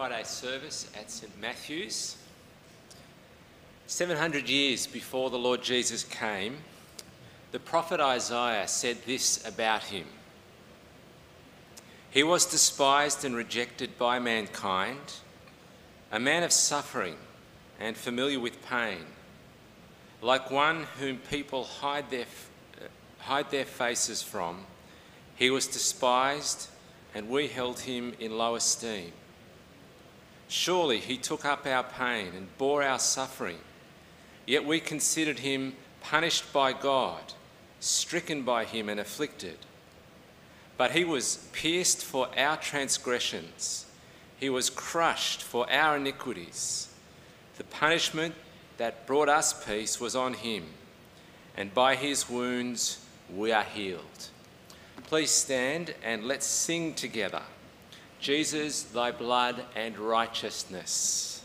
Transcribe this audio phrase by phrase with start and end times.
[0.00, 2.16] Friday service at St Matthew's.
[3.86, 6.56] 700 years before the Lord Jesus came,
[7.52, 10.06] the prophet Isaiah said this about him
[12.10, 15.16] He was despised and rejected by mankind,
[16.10, 17.16] a man of suffering
[17.78, 19.04] and familiar with pain,
[20.22, 22.24] like one whom people hide their,
[22.80, 22.86] uh,
[23.18, 24.64] hide their faces from.
[25.36, 26.70] He was despised,
[27.14, 29.12] and we held him in low esteem.
[30.50, 33.58] Surely he took up our pain and bore our suffering,
[34.46, 37.34] yet we considered him punished by God,
[37.78, 39.58] stricken by him, and afflicted.
[40.76, 43.86] But he was pierced for our transgressions,
[44.40, 46.88] he was crushed for our iniquities.
[47.56, 48.34] The punishment
[48.76, 50.64] that brought us peace was on him,
[51.56, 52.98] and by his wounds
[53.32, 54.30] we are healed.
[55.04, 57.42] Please stand and let's sing together.
[58.20, 61.39] Jesus, thy blood and righteousness.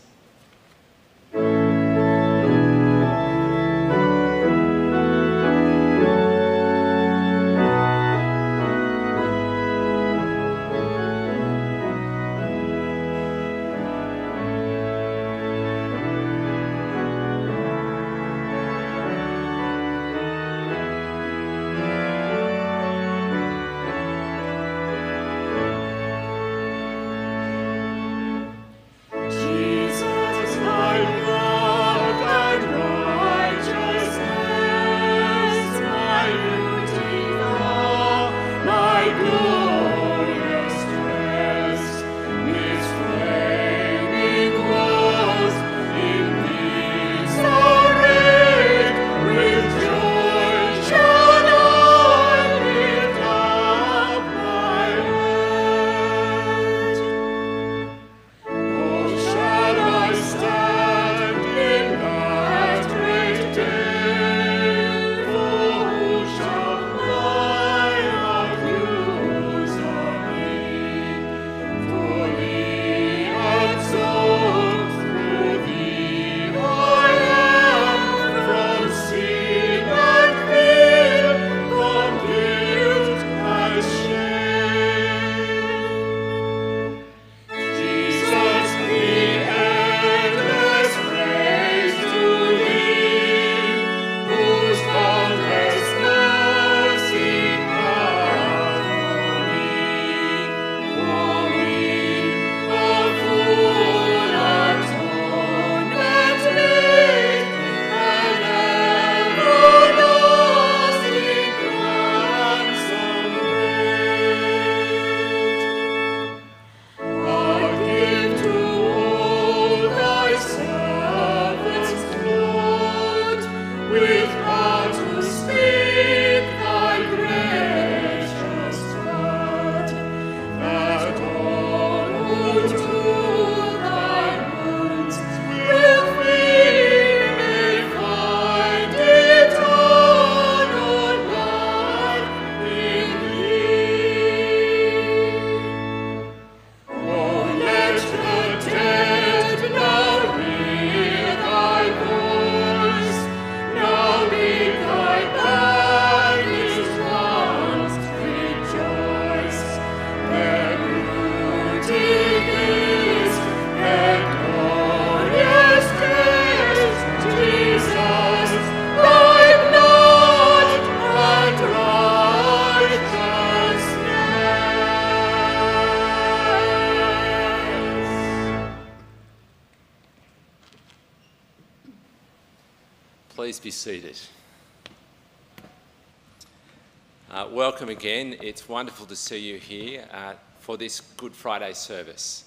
[187.86, 188.36] Welcome again.
[188.42, 192.42] It's wonderful to see you here uh, for this Good Friday service.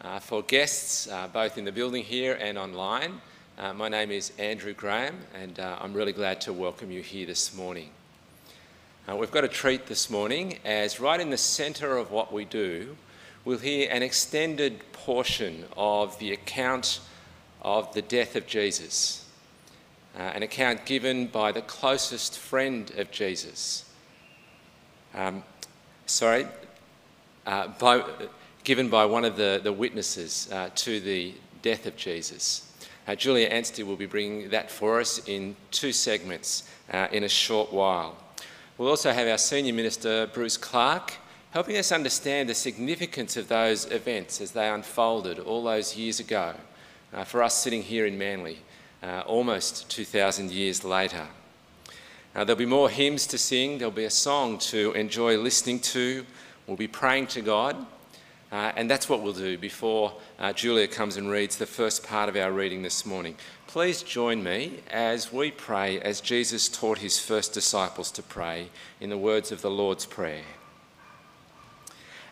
[0.00, 3.20] Uh, for guests, uh, both in the building here and online,
[3.58, 7.26] uh, my name is Andrew Graham, and uh, I'm really glad to welcome you here
[7.26, 7.90] this morning.
[9.06, 12.46] Uh, we've got a treat this morning, as right in the centre of what we
[12.46, 12.96] do,
[13.44, 17.00] we'll hear an extended portion of the account
[17.60, 19.26] of the death of Jesus
[20.16, 23.87] an account given by the closest friend of Jesus.
[25.14, 25.42] Um,
[26.06, 26.46] sorry,
[27.46, 28.04] uh, by,
[28.64, 32.64] given by one of the, the witnesses uh, to the death of Jesus.
[33.06, 37.28] Uh, Julia Anstey will be bringing that for us in two segments uh, in a
[37.28, 38.16] short while.
[38.76, 41.14] We'll also have our senior minister, Bruce Clark,
[41.50, 46.54] helping us understand the significance of those events as they unfolded all those years ago
[47.14, 48.58] uh, for us sitting here in Manly
[49.02, 51.26] uh, almost 2,000 years later.
[52.34, 56.24] Uh, there'll be more hymns to sing, there'll be a song to enjoy listening to,
[56.66, 57.74] we'll be praying to God,
[58.52, 62.28] uh, and that's what we'll do before uh, Julia comes and reads the first part
[62.28, 63.34] of our reading this morning.
[63.66, 68.68] Please join me as we pray as Jesus taught his first disciples to pray
[69.00, 70.44] in the words of the Lord's Prayer.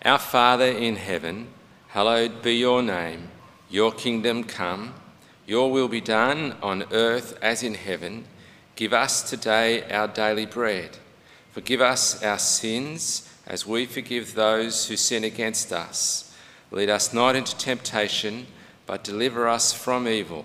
[0.05, 1.49] Our Father in heaven,
[1.89, 3.29] hallowed be your name.
[3.69, 4.95] Your kingdom come,
[5.47, 8.27] your will be done on earth as in heaven.
[8.77, 10.99] Give us today our daily bread.
[11.53, 16.37] Forgive us our sins as we forgive those who sin against us.
[16.71, 18.47] Lead us not into temptation,
[18.85, 20.45] but deliver us from evil.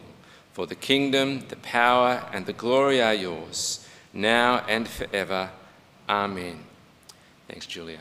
[0.54, 5.50] For the kingdom, the power, and the glory are yours, now and forever.
[6.08, 6.64] Amen.
[7.50, 8.00] Thanks, Julia.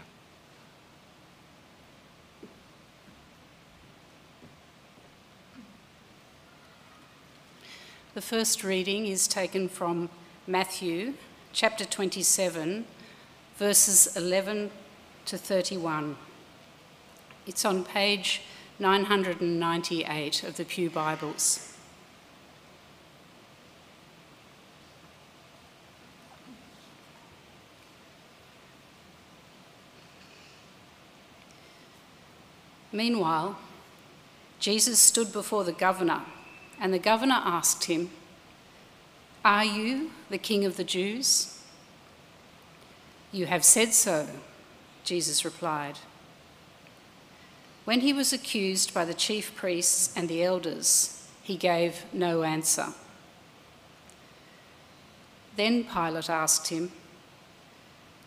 [8.15, 10.09] The first reading is taken from
[10.51, 11.15] Matthew
[11.53, 12.85] chapter 27,
[13.55, 14.73] verses 11
[15.27, 16.17] to 31.
[17.47, 18.43] It's on page
[18.81, 21.73] 998 of the Pew Bibles.
[32.91, 33.57] Meanwhile,
[34.59, 36.23] Jesus stood before the governor
[36.81, 38.11] and the governor asked him,
[39.45, 41.59] Are you the king of the Jews?
[43.33, 44.27] You have said so,
[45.05, 45.99] Jesus replied.
[47.85, 52.89] When he was accused by the chief priests and the elders, he gave no answer.
[55.57, 56.93] Then Pilate asked him,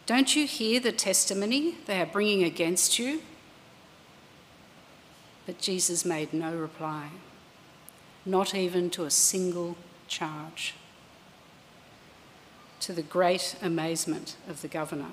[0.06, 3.22] Don't you hear the testimony they are bringing against you?
[5.46, 7.10] But Jesus made no reply
[8.26, 9.76] not even to a single
[10.08, 10.74] charge,
[12.84, 15.12] to the great amazement of the governor.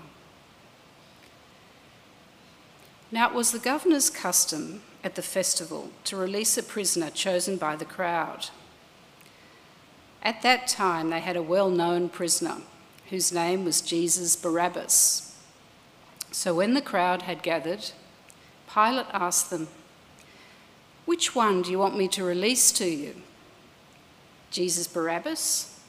[3.12, 7.76] Now, it was the governor's custom at the festival to release a prisoner chosen by
[7.76, 8.48] the crowd.
[10.20, 12.56] At that time, they had a well known prisoner
[13.08, 15.36] whose name was Jesus Barabbas.
[16.32, 17.92] So when the crowd had gathered,
[18.72, 19.68] Pilate asked them,
[21.04, 23.14] which one do you want me to release to you?
[24.50, 25.80] Jesus Barabbas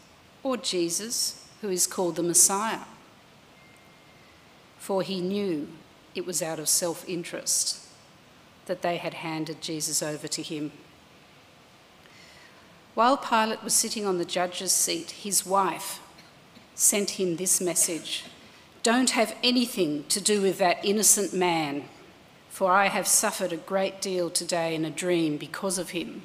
[0.44, 2.86] or Jesus, who is called the Messiah?
[4.78, 5.70] For he knew
[6.16, 7.80] it was out of self interest
[8.66, 10.72] that they had handed Jesus over to him.
[12.94, 16.00] While Pilate was sitting on the judge's seat, his wife
[16.76, 18.26] sent him this message
[18.84, 21.86] Don't have anything to do with that innocent man
[22.52, 26.24] for I have suffered a great deal today in a dream because of him.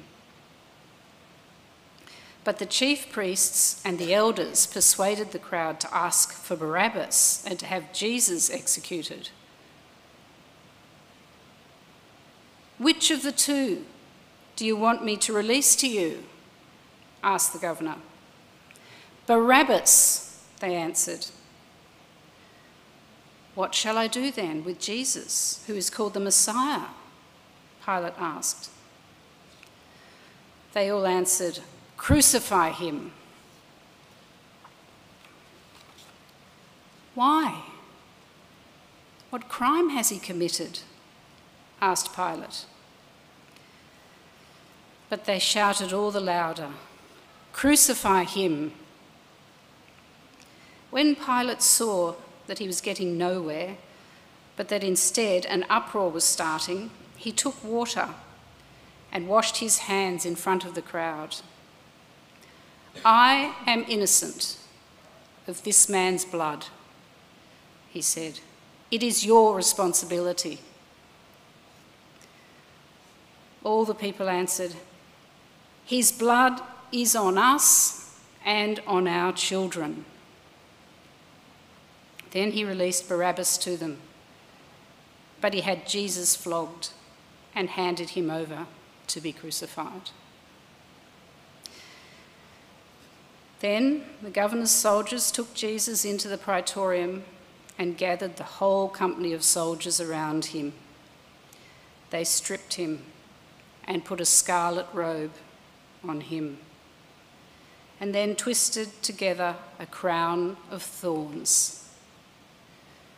[2.47, 7.59] But the chief priests and the elders persuaded the crowd to ask for Barabbas and
[7.59, 9.31] to have Jesus executed.
[12.77, 13.83] Which of the two
[14.55, 16.23] do you want me to release to you?
[17.21, 17.95] asked the governor.
[19.25, 21.27] Barabbas, they answered.
[23.55, 26.85] What shall I do then with Jesus, who is called the Messiah?
[27.85, 28.69] Pilate asked.
[30.71, 31.59] They all answered,
[31.97, 33.11] Crucify him.
[37.15, 37.63] Why?
[39.29, 40.79] What crime has he committed?
[41.81, 42.65] asked Pilate.
[45.09, 46.69] But they shouted all the louder,
[47.53, 48.73] Crucify him!
[50.91, 53.77] When Pilate saw that he was getting nowhere,
[54.55, 58.09] but that instead an uproar was starting, he took water
[59.11, 61.37] and washed his hands in front of the crowd.
[63.03, 64.57] I am innocent
[65.47, 66.67] of this man's blood,
[67.89, 68.39] he said.
[68.91, 70.59] It is your responsibility.
[73.63, 74.75] All the people answered,
[75.85, 76.61] His blood
[76.91, 80.05] is on us and on our children.
[82.31, 83.97] Then he released Barabbas to them.
[85.41, 86.91] But he had Jesus flogged
[87.53, 88.67] and handed him over
[89.07, 90.11] to be crucified.
[93.59, 97.23] Then the governor's soldiers took Jesus into the praetorium
[97.77, 100.73] and gathered the whole company of soldiers around him.
[102.09, 103.03] They stripped him
[103.85, 105.31] and put a scarlet robe
[106.07, 106.59] on him,
[107.99, 111.89] and then twisted together a crown of thorns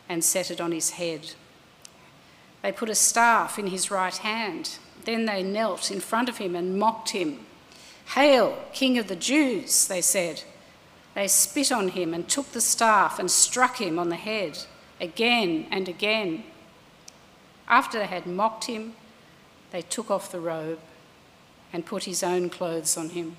[0.08, 1.32] and set it on his head.
[2.62, 4.78] They put a staff in his right hand.
[5.04, 7.46] Then they knelt in front of him and mocked him
[8.14, 10.42] Hail, King of the Jews, they said.
[11.14, 14.58] They spit on him and took the staff and struck him on the head
[15.00, 16.44] again and again.
[17.68, 18.94] After they had mocked him,
[19.70, 20.80] they took off the robe
[21.72, 23.36] and put his own clothes on him.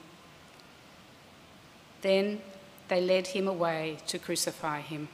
[2.02, 2.42] Then
[2.88, 5.10] they led him away to crucify him.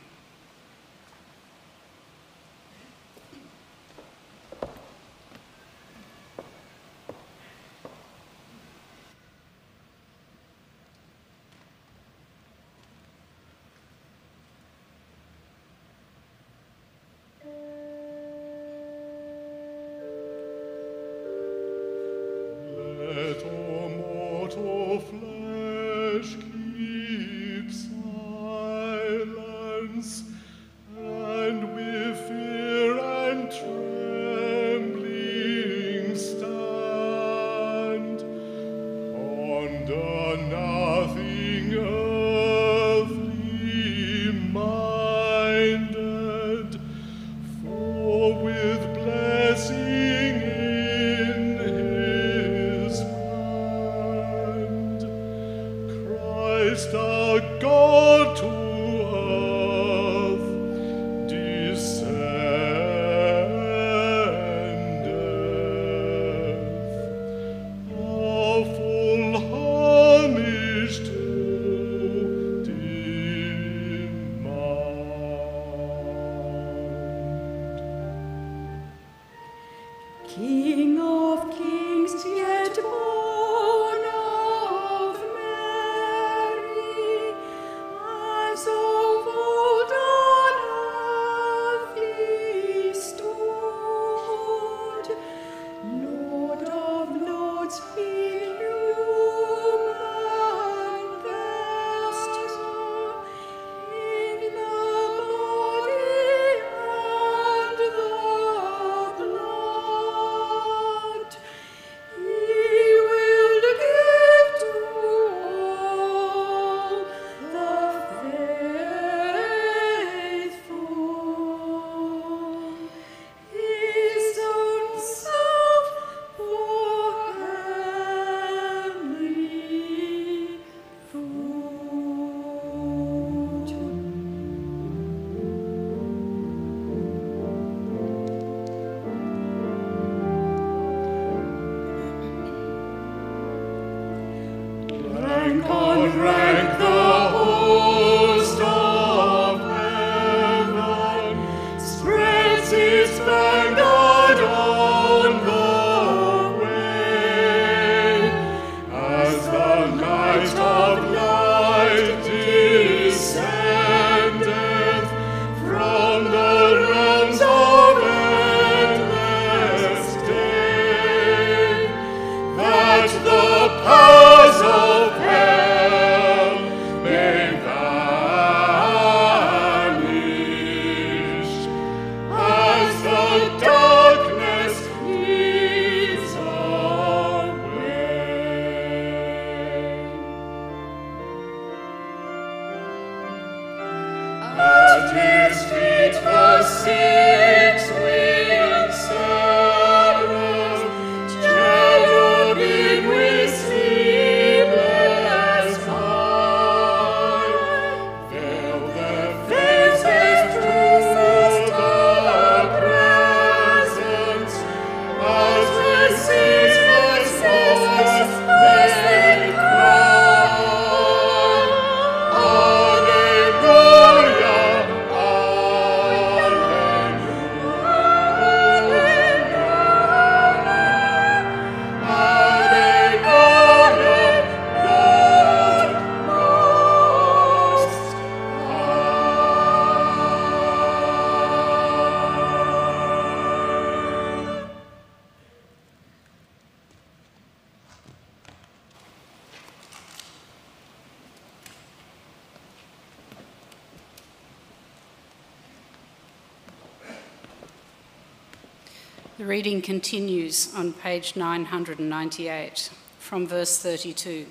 [259.57, 264.45] reading continues on page 998 from verse 32.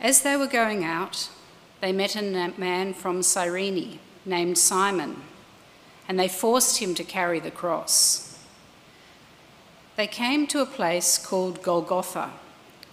[0.00, 1.28] As they were going out,
[1.80, 2.22] they met a
[2.56, 5.24] man from Cyrene named Simon,
[6.06, 8.38] and they forced him to carry the cross.
[9.96, 12.30] They came to a place called Golgotha,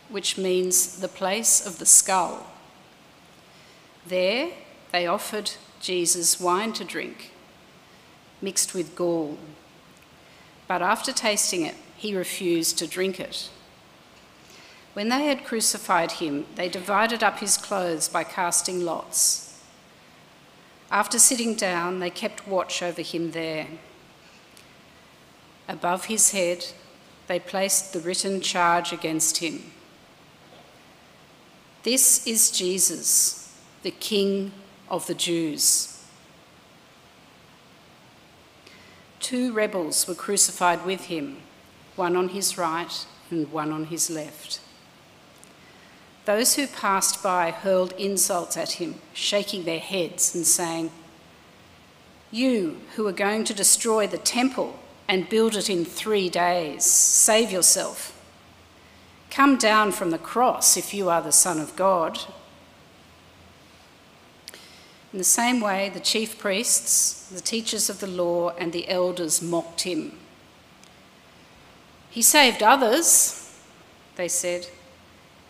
[0.10, 2.48] which means the place of the skull.
[4.03, 4.50] There,
[4.91, 7.34] they offered Jesus wine to drink
[8.41, 9.38] mixed with gall.
[10.67, 13.50] But after tasting it, he refused to drink it.
[14.94, 19.62] When they had crucified him, they divided up his clothes by casting lots.
[20.89, 23.67] After sitting down, they kept watch over him there.
[25.67, 26.65] Above his head,
[27.27, 29.72] they placed the written charge against him
[31.84, 33.53] This is Jesus,
[33.84, 34.51] the King
[34.89, 35.97] of the Jews.
[39.19, 41.38] Two rebels were crucified with him,
[41.95, 44.59] one on his right and one on his left.
[46.25, 50.91] Those who passed by hurled insults at him, shaking their heads and saying,
[52.31, 57.51] You who are going to destroy the temple and build it in three days, save
[57.51, 58.13] yourself.
[59.29, 62.19] Come down from the cross if you are the Son of God.
[65.13, 69.41] In the same way, the chief priests, the teachers of the law, and the elders
[69.41, 70.17] mocked him.
[72.09, 73.55] He saved others,
[74.15, 74.67] they said,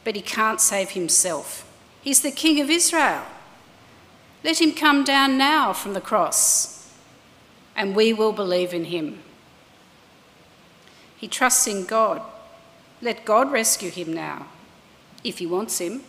[0.04, 1.68] but he can't save himself.
[2.02, 3.24] He's the King of Israel.
[4.44, 6.94] Let him come down now from the cross,
[7.76, 9.20] and we will believe in him.
[11.18, 12.22] He trusts in God.
[13.02, 14.48] Let God rescue him now,
[15.24, 16.04] if he wants him.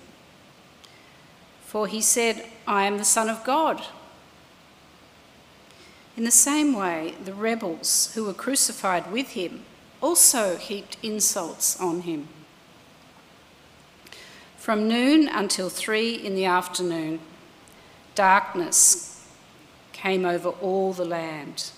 [1.64, 3.82] For he said, I am the Son of God.
[6.18, 9.64] In the same way, the rebels who were crucified with him
[10.02, 12.28] also heaped insults on him.
[14.58, 17.20] From noon until three in the afternoon,
[18.14, 19.26] darkness
[19.94, 21.70] came over all the land.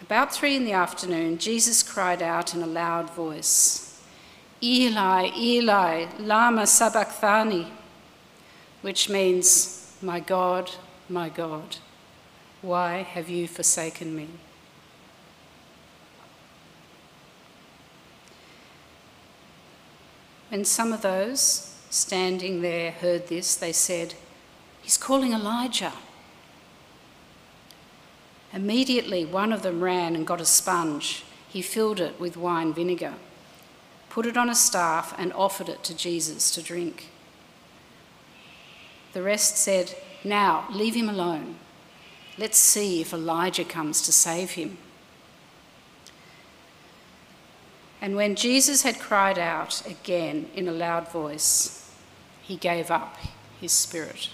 [0.00, 4.02] About three in the afternoon, Jesus cried out in a loud voice,
[4.60, 7.70] Eli, Eli, Lama Sabachthani,
[8.82, 10.70] which means, My God,
[11.08, 11.76] my God,
[12.60, 14.28] why have you forsaken me?
[20.50, 24.14] When some of those standing there heard this, they said,
[24.82, 25.92] He's calling Elijah.
[28.52, 31.24] Immediately, one of them ran and got a sponge.
[31.48, 33.14] He filled it with wine vinegar,
[34.10, 37.11] put it on a staff, and offered it to Jesus to drink.
[39.12, 39.94] The rest said,
[40.24, 41.56] Now, leave him alone.
[42.38, 44.78] Let's see if Elijah comes to save him.
[48.00, 51.90] And when Jesus had cried out again in a loud voice,
[52.42, 53.16] he gave up
[53.60, 54.30] his spirit.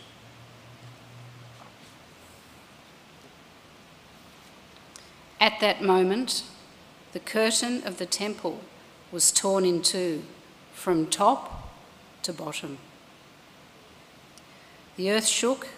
[5.41, 6.45] At that moment,
[7.13, 8.61] the curtain of the temple
[9.13, 10.23] was torn in two
[10.73, 11.71] from top
[12.23, 12.79] to bottom.
[14.99, 15.69] The earth shook,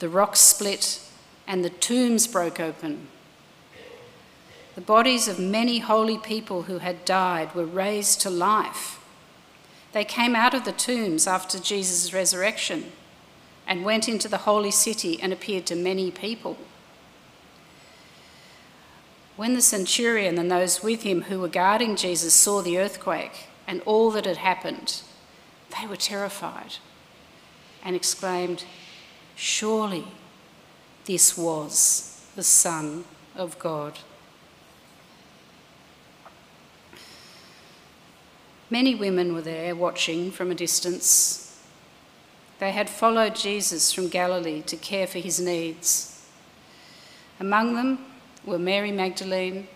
[0.00, 0.98] the rocks split,
[1.46, 3.06] and the tombs broke open.
[4.74, 8.98] The bodies of many holy people who had died were raised to life.
[9.92, 12.90] They came out of the tombs after Jesus' resurrection
[13.64, 16.56] and went into the holy city and appeared to many people.
[19.36, 23.82] When the centurion and those with him who were guarding Jesus saw the earthquake and
[23.82, 25.02] all that had happened,
[25.78, 26.78] they were terrified
[27.84, 28.64] and exclaimed,
[29.34, 30.04] Surely
[31.04, 33.98] this was the Son of God.
[38.70, 41.60] Many women were there watching from a distance.
[42.58, 46.26] They had followed Jesus from Galilee to care for his needs.
[47.38, 47.98] Among them
[48.46, 49.68] were Mary Magdalene,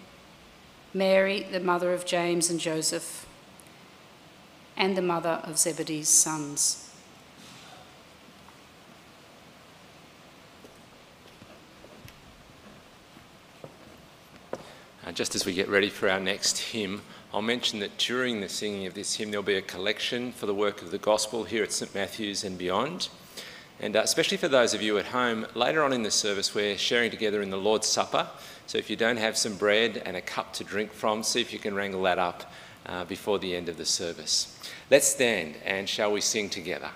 [0.94, 3.26] Mary, the mother of James and Joseph,
[4.76, 6.85] and the mother of Zebedee's sons.
[15.06, 17.00] Uh, just as we get ready for our next hymn,
[17.32, 20.54] I'll mention that during the singing of this hymn, there'll be a collection for the
[20.54, 23.08] work of the gospel here at St Matthew's and beyond.
[23.78, 26.76] And uh, especially for those of you at home, later on in the service, we're
[26.76, 28.26] sharing together in the Lord's Supper.
[28.66, 31.52] So if you don't have some bread and a cup to drink from, see if
[31.52, 32.50] you can wrangle that up
[32.86, 34.58] uh, before the end of the service.
[34.90, 36.90] Let's stand and shall we sing together?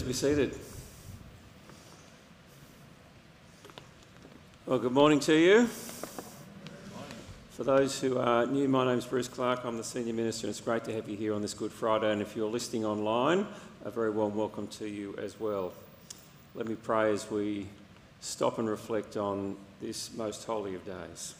[0.00, 0.58] Please be seated.
[4.64, 5.66] Well, good morning to you.
[7.50, 9.60] For those who are new, my name's Bruce Clark.
[9.62, 12.10] I'm the Senior Minister, and it's great to have you here on this Good Friday.
[12.10, 13.46] And if you're listening online,
[13.84, 15.74] a very warm welcome to you as well.
[16.54, 17.66] Let me pray as we
[18.22, 21.34] stop and reflect on this most holy of days.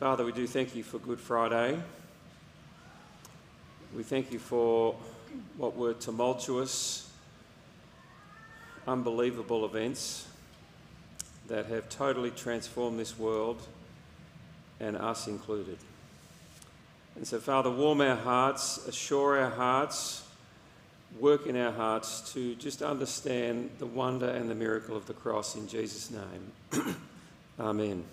[0.00, 1.78] Father, we do thank you for Good Friday.
[3.94, 4.96] We thank you for
[5.56, 7.03] what were tumultuous,
[8.86, 10.26] unbelievable events
[11.48, 13.60] that have totally transformed this world
[14.80, 15.78] and us included.
[17.16, 20.24] And so, Father, warm our hearts, assure our hearts,
[21.20, 25.54] work in our hearts to just understand the wonder and the miracle of the cross
[25.54, 26.96] in Jesus' name.
[27.60, 28.04] Amen.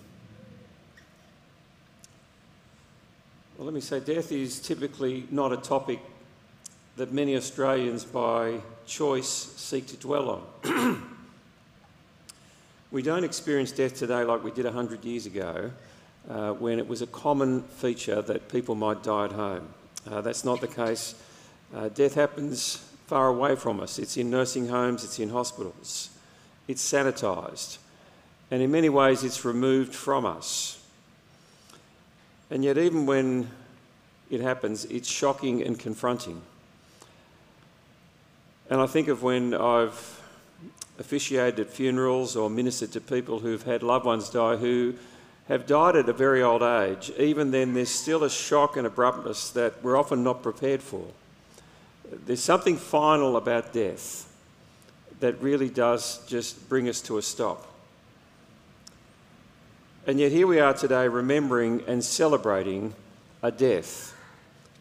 [3.56, 6.00] Well, let me say, death is typically not a topic
[6.96, 11.02] that many Australians by choice seek to dwell on.
[12.90, 15.70] we don't experience death today like we did 100 years ago
[16.28, 19.68] uh, when it was a common feature that people might die at home.
[20.10, 21.14] Uh, that's not the case.
[21.74, 23.98] Uh, death happens far away from us.
[23.98, 26.10] It's in nursing homes, it's in hospitals,
[26.68, 27.78] it's sanitised,
[28.50, 30.78] and in many ways it's removed from us.
[32.50, 33.48] And yet, even when
[34.30, 36.42] it happens, it's shocking and confronting.
[38.72, 40.22] And I think of when I've
[40.98, 44.94] officiated at funerals or ministered to people who've had loved ones die who
[45.48, 47.12] have died at a very old age.
[47.18, 51.04] Even then, there's still a shock and abruptness that we're often not prepared for.
[52.24, 54.26] There's something final about death
[55.20, 57.70] that really does just bring us to a stop.
[60.06, 62.94] And yet, here we are today remembering and celebrating
[63.42, 64.16] a death,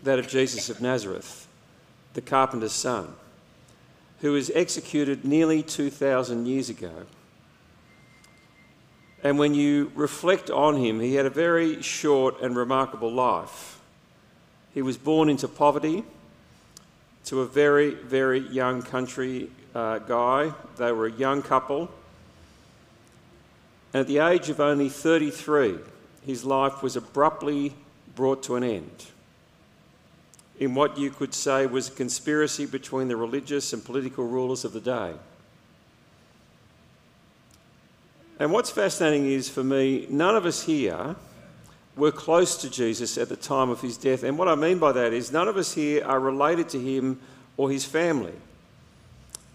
[0.03, 1.45] that of Jesus of Nazareth,
[2.13, 3.15] the carpenter's son,
[4.21, 7.05] who was executed nearly 2,000 years ago.
[9.23, 13.79] And when you reflect on him, he had a very short and remarkable life.
[14.73, 16.03] He was born into poverty
[17.25, 20.53] to a very, very young country uh, guy.
[20.77, 21.89] They were a young couple.
[23.93, 25.77] And at the age of only 33,
[26.25, 27.73] his life was abruptly
[28.15, 29.10] brought to an end
[30.61, 34.71] in what you could say was a conspiracy between the religious and political rulers of
[34.71, 35.13] the day.
[38.39, 41.17] And what's fascinating is for me, none of us here
[41.97, 44.23] were close to Jesus at the time of his death.
[44.23, 47.19] And what I mean by that is none of us here are related to him
[47.57, 48.33] or his family.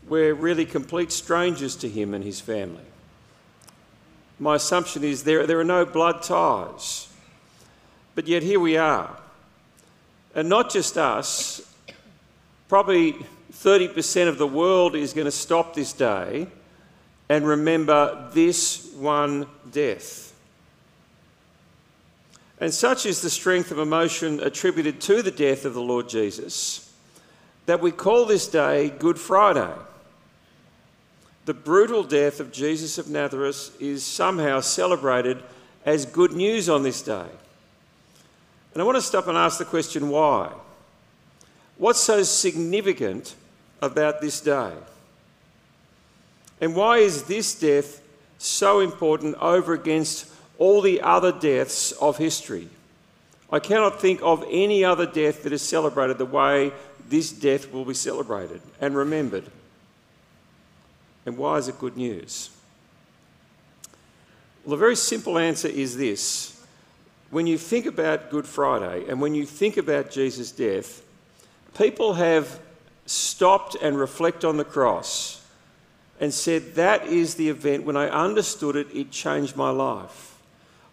[0.07, 2.85] We're really complete strangers to him and his family
[4.39, 7.09] my assumption is there, there are no blood ties.
[8.15, 9.17] But yet here we are.
[10.37, 11.63] And not just us,
[12.69, 13.17] probably
[13.53, 16.47] 30% of the world is going to stop this day
[17.29, 20.33] and remember this one death.
[22.61, 26.93] And such is the strength of emotion attributed to the death of the Lord Jesus
[27.67, 29.75] that we call this day Good Friday
[31.47, 35.43] the brutal death of Jesus of Nazareth is somehow celebrated
[35.85, 37.27] as good news on this day.
[38.77, 40.53] And I want to stop and ask the question why?
[41.79, 43.35] What's so significant
[43.81, 44.71] about this day?
[46.61, 48.03] And why is this death
[48.37, 52.69] so important over against all the other deaths of history?
[53.51, 56.71] I cannot think of any other death that is celebrated the way
[57.09, 59.45] this death will be celebrated and remembered.
[61.25, 62.51] And why is it good news?
[64.67, 66.56] Well, the very simple answer is this.
[67.31, 71.03] When you think about Good Friday and when you think about Jesus' death,
[71.77, 72.61] people have
[73.07, 75.45] stopped and reflect on the cross
[76.21, 77.85] and said, That is the event.
[77.85, 80.39] When I understood it, it changed my life.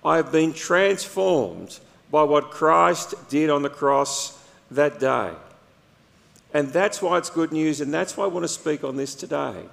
[0.03, 1.79] I have been transformed
[2.11, 4.37] by what Christ did on the cross
[4.71, 5.31] that day.
[6.53, 9.15] And that's why it's good news, and that's why I want to speak on this
[9.15, 9.63] today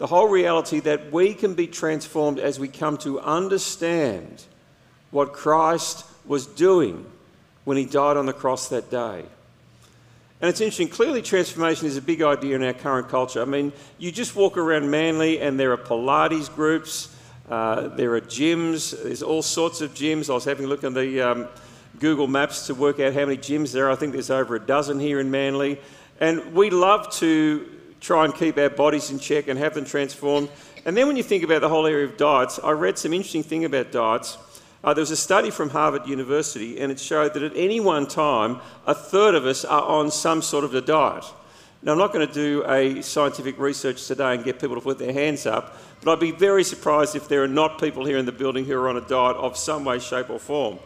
[0.00, 4.42] the whole reality that we can be transformed as we come to understand
[5.10, 7.04] what Christ was doing
[7.64, 9.24] when he died on the cross that day.
[10.40, 13.42] And it's interesting, clearly, transformation is a big idea in our current culture.
[13.42, 17.14] I mean, you just walk around Manly and there are Pilates groups,
[17.50, 20.30] uh, there are gyms, there's all sorts of gyms.
[20.30, 21.48] I was having a look on the um,
[21.98, 23.90] Google Maps to work out how many gyms there are.
[23.90, 25.78] I think there's over a dozen here in Manly.
[26.20, 27.68] And we love to
[28.00, 30.48] try and keep our bodies in check and have them transformed.
[30.86, 33.42] And then when you think about the whole area of diets, I read some interesting
[33.42, 34.38] thing about diets.
[34.82, 38.06] Uh, there was a study from Harvard University, and it showed that at any one
[38.06, 41.24] time, a third of us are on some sort of a diet.
[41.82, 44.98] Now, I'm not going to do a scientific research today and get people to put
[44.98, 48.24] their hands up, but I'd be very surprised if there are not people here in
[48.24, 50.78] the building who are on a diet of some way, shape, or form.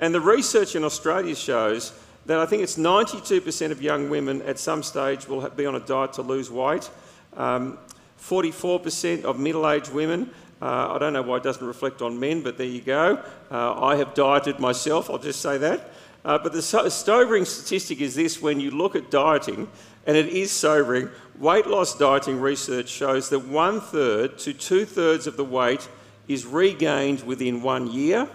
[0.00, 1.92] And the research in Australia shows
[2.26, 5.80] that I think it's 92% of young women at some stage will be on a
[5.80, 6.88] diet to lose weight.
[7.36, 7.78] Um,
[8.20, 10.30] 44% of middle aged women.
[10.62, 13.20] Uh, I don't know why it doesn't reflect on men, but there you go.
[13.50, 15.90] Uh, I have dieted myself, I'll just say that.
[16.24, 19.68] Uh, but the so- sobering statistic is this when you look at dieting,
[20.06, 25.26] and it is sobering, weight loss dieting research shows that one third to two thirds
[25.26, 25.88] of the weight
[26.28, 28.28] is regained within one year,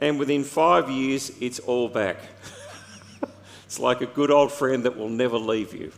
[0.00, 2.18] and within five years, it's all back.
[3.64, 5.90] it's like a good old friend that will never leave you.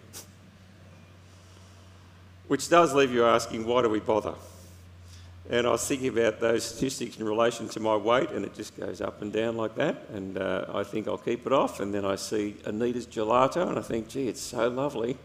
[2.49, 4.35] Which does leave you asking, why do we bother?
[5.51, 8.77] And I was thinking about those statistics in relation to my weight, and it just
[8.79, 10.07] goes up and down like that.
[10.15, 11.81] And uh, I think I'll keep it off.
[11.81, 15.19] And then I see Anita's gelato, and I think, gee, it's so lovely.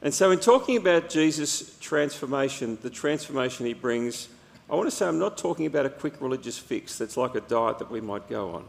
[0.00, 4.28] And so, in talking about Jesus' transformation, the transformation he brings,
[4.70, 7.40] I want to say I'm not talking about a quick religious fix that's like a
[7.40, 8.64] diet that we might go on.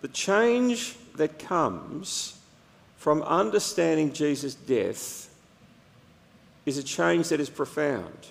[0.00, 2.38] The change that comes
[2.96, 5.27] from understanding Jesus' death
[6.68, 8.28] is a change that is profound.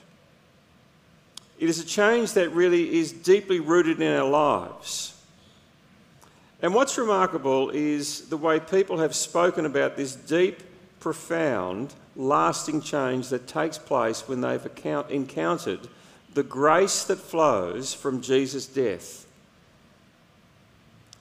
[1.60, 5.14] It is a change that really is deeply rooted in our lives.
[6.62, 10.64] And what's remarkable is the way people have spoken about this deep,
[11.00, 15.88] profound, lasting change that takes place when they've account- encountered
[16.34, 19.26] the grace that flows from Jesus' death.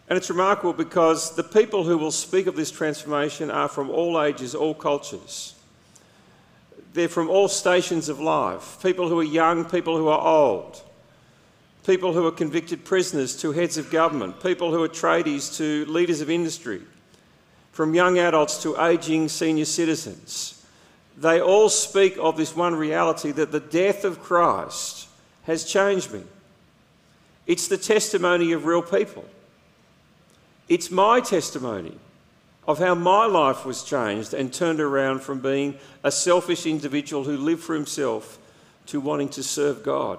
[0.08, 4.22] And it's remarkable because the people who will speak of this transformation are from all
[4.22, 5.55] ages, all cultures.
[6.96, 10.82] They're from all stations of life people who are young, people who are old,
[11.86, 16.22] people who are convicted prisoners to heads of government, people who are tradies to leaders
[16.22, 16.80] of industry,
[17.70, 20.64] from young adults to ageing senior citizens.
[21.18, 25.06] They all speak of this one reality that the death of Christ
[25.42, 26.22] has changed me.
[27.46, 29.26] It's the testimony of real people.
[30.66, 31.98] It's my testimony
[32.66, 37.36] of how my life was changed and turned around from being a selfish individual who
[37.36, 38.38] lived for himself
[38.86, 40.18] to wanting to serve God.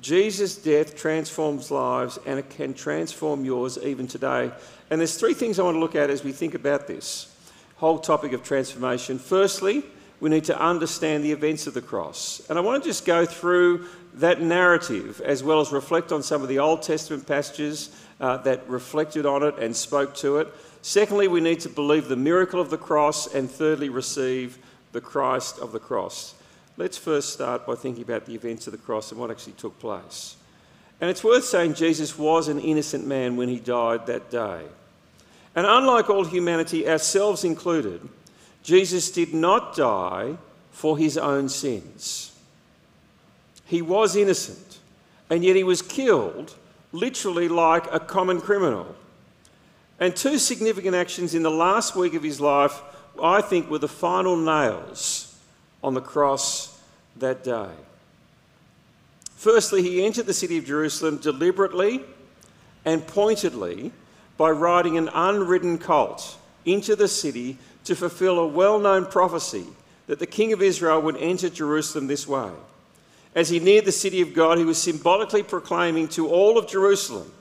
[0.00, 4.50] Jesus' death transforms lives and it can transform yours even today.
[4.90, 7.32] And there's three things I want to look at as we think about this
[7.76, 9.18] whole topic of transformation.
[9.18, 9.84] Firstly,
[10.20, 12.40] we need to understand the events of the cross.
[12.48, 16.42] And I want to just go through that narrative as well as reflect on some
[16.42, 20.48] of the Old Testament passages uh, that reflected on it and spoke to it.
[20.80, 23.34] Secondly, we need to believe the miracle of the cross.
[23.34, 24.58] And thirdly, receive
[24.92, 26.34] the Christ of the cross.
[26.78, 29.78] Let's first start by thinking about the events of the cross and what actually took
[29.78, 30.36] place.
[31.00, 34.62] And it's worth saying Jesus was an innocent man when he died that day.
[35.54, 38.06] And unlike all humanity, ourselves included,
[38.66, 40.36] Jesus did not die
[40.72, 42.36] for his own sins.
[43.64, 44.80] He was innocent,
[45.30, 46.52] and yet he was killed
[46.90, 48.96] literally like a common criminal.
[50.00, 52.82] And two significant actions in the last week of his life,
[53.22, 55.38] I think, were the final nails
[55.80, 56.76] on the cross
[57.18, 57.70] that day.
[59.36, 62.02] Firstly, he entered the city of Jerusalem deliberately
[62.84, 63.92] and pointedly
[64.36, 69.64] by riding an unridden colt into the city to fulfill a well known prophecy
[70.06, 72.50] that the king of Israel would enter Jerusalem this way.
[73.34, 77.32] As he neared the city of God, he was symbolically proclaiming to all of Jerusalem,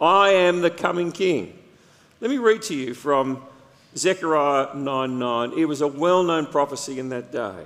[0.00, 1.58] I am the coming king.
[2.20, 3.42] Let me read to you from
[3.96, 5.52] Zechariah 9 9.
[5.58, 7.64] It was a well known prophecy in that day.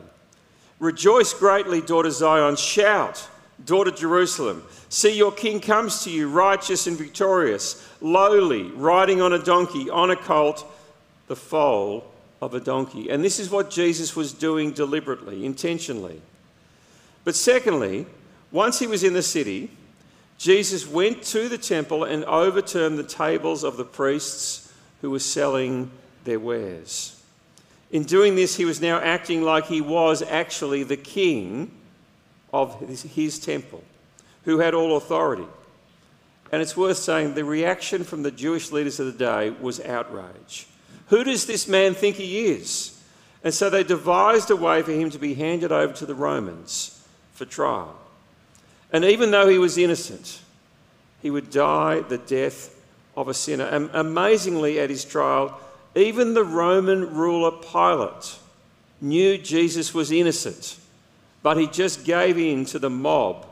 [0.79, 2.57] Rejoice greatly, daughter Zion.
[2.57, 3.29] Shout,
[3.65, 4.65] daughter Jerusalem.
[4.89, 10.11] See, your king comes to you, righteous and victorious, lowly, riding on a donkey, on
[10.11, 10.65] a colt,
[11.31, 12.05] the foal
[12.43, 13.09] of a donkey.
[13.09, 16.21] And this is what Jesus was doing deliberately, intentionally.
[17.23, 18.07] But secondly,
[18.51, 19.71] once he was in the city,
[20.39, 25.93] Jesus went to the temple and overturned the tables of the priests who were selling
[26.25, 27.23] their wares.
[27.93, 31.71] In doing this, he was now acting like he was actually the king
[32.53, 33.85] of his, his temple,
[34.47, 35.47] who had all authority.
[36.51, 40.67] And it's worth saying the reaction from the Jewish leaders of the day was outrage.
[41.11, 42.99] Who does this man think he is?
[43.43, 47.05] And so they devised a way for him to be handed over to the Romans
[47.33, 47.97] for trial.
[48.93, 50.41] And even though he was innocent,
[51.21, 52.75] he would die the death
[53.17, 53.65] of a sinner.
[53.65, 55.61] And amazingly, at his trial,
[55.95, 58.39] even the Roman ruler Pilate
[59.01, 60.77] knew Jesus was innocent,
[61.43, 63.47] but he just gave in to the mob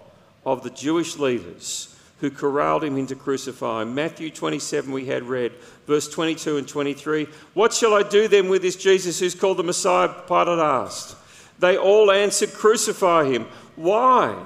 [0.47, 3.95] of the Jewish leaders who corralled him into crucifying.
[3.95, 5.53] Matthew 27, we had read,
[5.87, 7.29] verse 22 and 23.
[7.55, 10.09] What shall I do then with this Jesus who's called the Messiah?
[10.27, 11.17] Pilate asked.
[11.59, 13.47] They all answered, Crucify him.
[13.77, 14.37] Why?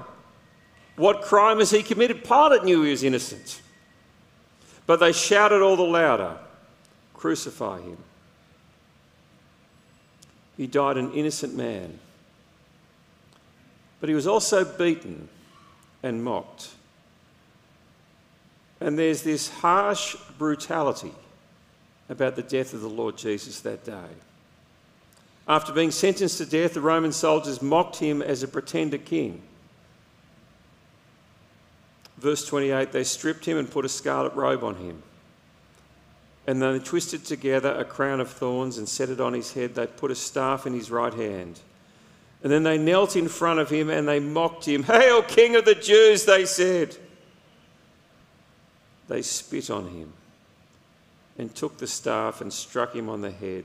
[0.97, 2.25] What crime has he committed?
[2.25, 3.63] Pilate knew he was innocent.
[4.87, 6.37] But they shouted all the louder,
[7.15, 7.99] Crucify him.
[10.57, 11.99] He died an innocent man.
[14.01, 15.29] But he was also beaten
[16.03, 16.71] and mocked.
[18.83, 21.13] And there's this harsh brutality
[22.09, 24.09] about the death of the Lord Jesus that day.
[25.47, 29.43] After being sentenced to death, the Roman soldiers mocked him as a pretender king.
[32.19, 35.03] Verse 28 they stripped him and put a scarlet robe on him.
[36.47, 39.75] And then they twisted together a crown of thorns and set it on his head.
[39.75, 41.61] They put a staff in his right hand.
[42.43, 44.83] And then they knelt in front of him and they mocked him.
[44.85, 46.97] Hail, King of the Jews, they said.
[49.13, 50.11] They spit on him
[51.37, 53.65] and took the staff and struck him on the head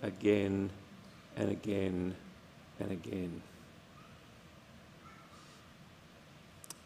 [0.00, 0.70] again
[1.36, 2.14] and again
[2.78, 3.42] and again.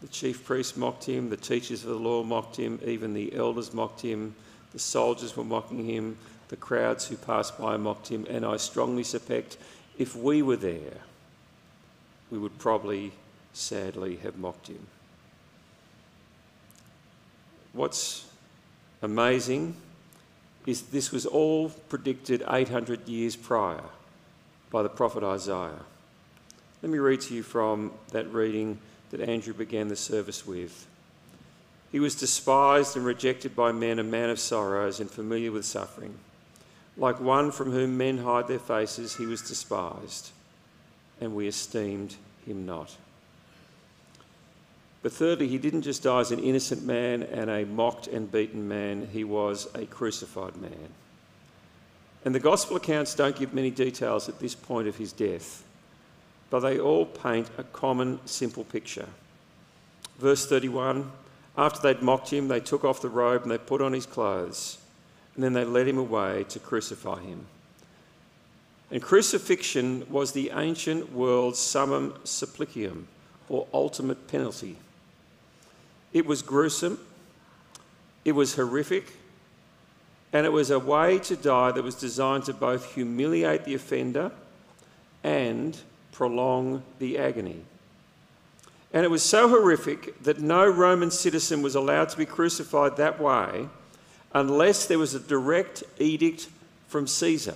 [0.01, 3.75] The chief priests mocked him, the teachers of the law mocked him, even the elders
[3.75, 4.35] mocked him,
[4.73, 6.17] the soldiers were mocking him,
[6.49, 9.59] the crowds who passed by mocked him, and I strongly suspect
[9.99, 10.97] if we were there,
[12.31, 13.13] we would probably
[13.53, 14.87] sadly have mocked him.
[17.73, 18.27] What's
[19.03, 19.77] amazing
[20.67, 23.83] is this was all predicted 800 years prior
[24.71, 25.85] by the prophet Isaiah.
[26.83, 28.79] Let me read to you from that reading
[29.11, 30.87] that Andrew began the service with.
[31.93, 36.15] He was despised and rejected by men, a man of sorrows and familiar with suffering.
[36.97, 40.31] Like one from whom men hide their faces, he was despised,
[41.21, 42.17] and we esteemed
[42.47, 42.97] him not.
[45.03, 48.69] But thirdly, he didn't just die as an innocent man and a mocked and beaten
[48.69, 50.91] man, he was a crucified man.
[52.25, 55.65] And the gospel accounts don't give many details at this point of his death,
[56.51, 59.09] but they all paint a common, simple picture.
[60.19, 61.11] Verse 31
[61.57, 64.77] After they'd mocked him, they took off the robe and they put on his clothes,
[65.35, 67.47] and then they led him away to crucify him.
[68.91, 73.05] And crucifixion was the ancient world's summum supplicium,
[73.49, 74.77] or ultimate penalty.
[76.13, 76.99] It was gruesome,
[78.25, 79.13] it was horrific,
[80.33, 84.31] and it was a way to die that was designed to both humiliate the offender
[85.23, 85.79] and
[86.13, 87.63] prolong the agony.
[88.93, 93.21] And it was so horrific that no Roman citizen was allowed to be crucified that
[93.21, 93.69] way
[94.33, 96.49] unless there was a direct edict
[96.89, 97.55] from Caesar.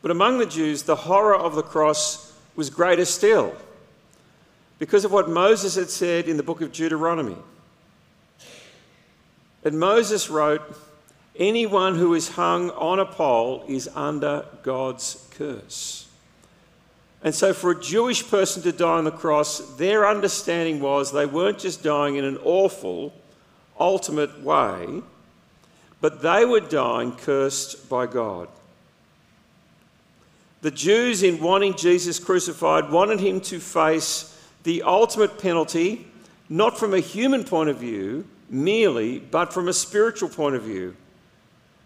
[0.00, 3.54] But among the Jews, the horror of the cross was greater still
[4.82, 7.36] because of what Moses had said in the book of Deuteronomy.
[9.62, 10.60] And Moses wrote,
[11.36, 16.08] Anyone who is hung on a pole is under God's curse.
[17.22, 21.26] And so, for a Jewish person to die on the cross, their understanding was they
[21.26, 23.14] weren't just dying in an awful,
[23.78, 25.00] ultimate way,
[26.00, 28.48] but they were dying cursed by God.
[30.62, 34.31] The Jews, in wanting Jesus crucified, wanted him to face
[34.62, 36.06] the ultimate penalty,
[36.48, 40.94] not from a human point of view merely, but from a spiritual point of view,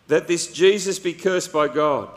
[0.08, 2.08] that this Jesus be cursed by God.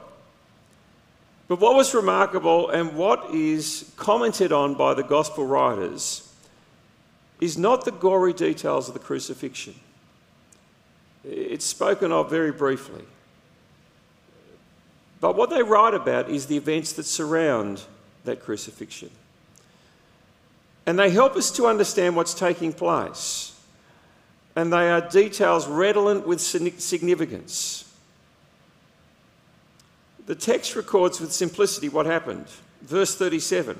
[1.48, 6.32] But what was remarkable and what is commented on by the gospel writers
[7.42, 9.76] is not the gory details of the crucifixion.
[11.24, 13.04] It's spoken of very briefly.
[15.22, 17.82] But what they write about is the events that surround
[18.26, 19.10] that crucifixion.
[20.90, 23.56] And they help us to understand what's taking place.
[24.56, 27.94] And they are details redolent with significance.
[30.26, 32.48] The text records with simplicity what happened.
[32.82, 33.80] Verse 37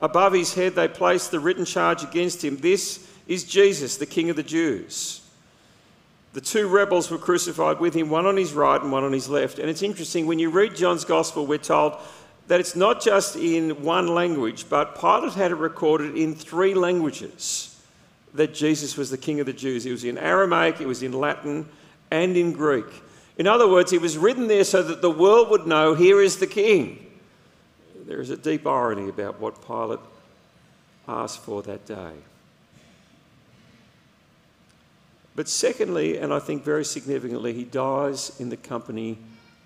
[0.00, 4.30] Above his head they placed the written charge against him This is Jesus, the King
[4.30, 5.20] of the Jews.
[6.32, 9.28] The two rebels were crucified with him, one on his right and one on his
[9.28, 9.58] left.
[9.58, 11.98] And it's interesting, when you read John's Gospel, we're told
[12.48, 17.80] that it's not just in one language, but Pilate had it recorded in three languages
[18.34, 19.86] that Jesus was the King of the Jews.
[19.86, 21.68] It was in Aramaic, it was in Latin,
[22.10, 22.86] and in Greek.
[23.38, 26.36] In other words, it was written there so that the world would know here is
[26.36, 27.06] the King.
[28.06, 30.00] There is a deep irony about what Pilate
[31.08, 32.12] asked for that day.
[35.34, 39.18] But secondly, and I think very significantly, he dies in the company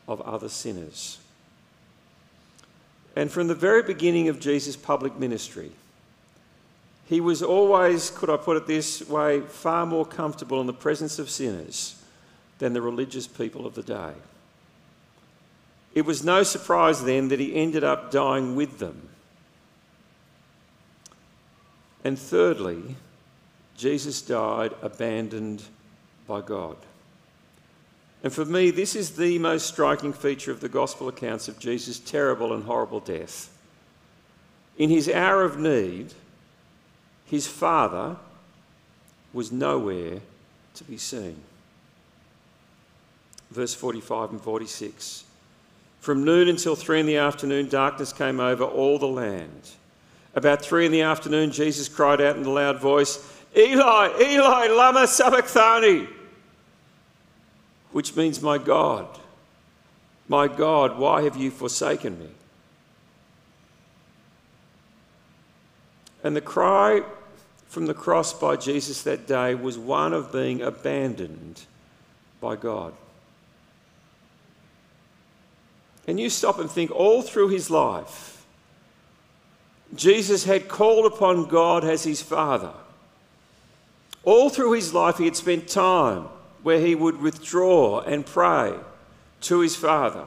[0.06, 1.18] of other sinners.
[3.16, 5.72] And from the very beginning of Jesus' public ministry,
[7.06, 11.18] He was always, could I put it this way, far more comfortable in the presence
[11.18, 12.02] of sinners
[12.58, 14.12] than the religious people of the day.
[15.94, 19.08] It was no surprise then that he ended up dying with them.
[22.04, 22.96] And thirdly,
[23.76, 25.62] Jesus died abandoned
[26.26, 26.76] by God.
[28.26, 32.00] And for me, this is the most striking feature of the gospel accounts of Jesus'
[32.00, 33.56] terrible and horrible death.
[34.76, 36.12] In his hour of need,
[37.26, 38.16] his father
[39.32, 40.18] was nowhere
[40.74, 41.36] to be seen.
[43.52, 45.22] Verse 45 and 46.
[46.00, 49.70] From noon until three in the afternoon, darkness came over all the land.
[50.34, 53.24] About three in the afternoon, Jesus cried out in a loud voice,
[53.56, 56.08] Eli, Eli, Lama Sabachthani,
[57.96, 59.08] which means, My God,
[60.28, 62.28] my God, why have you forsaken me?
[66.22, 67.00] And the cry
[67.68, 71.62] from the cross by Jesus that day was one of being abandoned
[72.38, 72.92] by God.
[76.06, 78.44] And you stop and think all through his life,
[79.94, 82.74] Jesus had called upon God as his Father.
[84.22, 86.28] All through his life, he had spent time
[86.66, 88.74] where he would withdraw and pray
[89.40, 90.26] to his Father.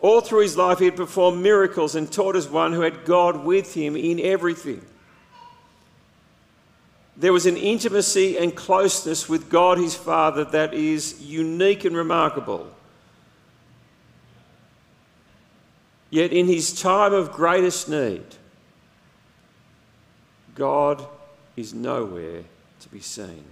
[0.00, 3.44] All through his life, he had performed miracles and taught as one who had God
[3.44, 4.80] with him in everything.
[7.14, 12.66] There was an intimacy and closeness with God his Father that is unique and remarkable.
[16.08, 18.24] Yet, in his time of greatest need,
[20.54, 21.06] God
[21.54, 22.44] is nowhere
[22.80, 23.44] to be seen.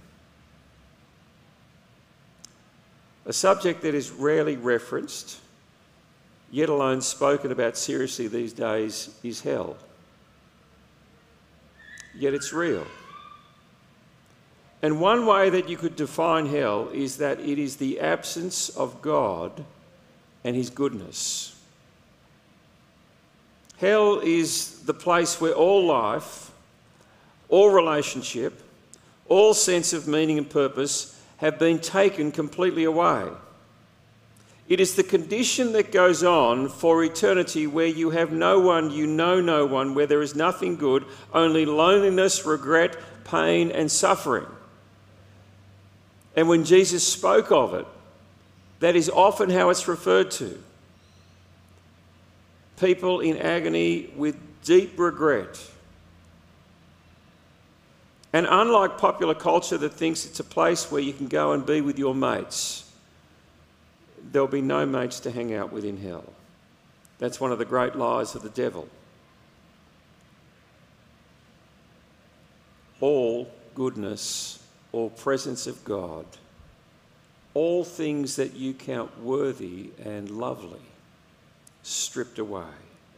[3.29, 5.37] A subject that is rarely referenced,
[6.49, 9.77] yet alone spoken about seriously these days, is hell.
[12.15, 12.87] Yet it's real.
[14.81, 18.99] And one way that you could define hell is that it is the absence of
[18.99, 19.63] God
[20.43, 21.55] and His goodness.
[23.77, 26.49] Hell is the place where all life,
[27.47, 28.59] all relationship,
[29.27, 33.27] all sense of meaning and purpose have been taken completely away.
[34.67, 39.07] It is the condition that goes on for eternity where you have no one, you
[39.07, 44.45] know no one, where there is nothing good, only loneliness, regret, pain, and suffering.
[46.35, 47.87] And when Jesus spoke of it,
[48.79, 50.61] that is often how it's referred to
[52.79, 55.59] people in agony with deep regret.
[58.31, 61.81] And unlike popular culture that thinks it's a place where you can go and be
[61.81, 62.91] with your mates,
[64.31, 66.33] there'll be no mates to hang out with in hell.
[67.17, 68.87] That's one of the great lies of the devil.
[73.01, 74.61] All goodness,
[74.91, 76.25] all presence of God,
[77.53, 80.81] all things that you count worthy and lovely
[81.81, 82.63] stripped away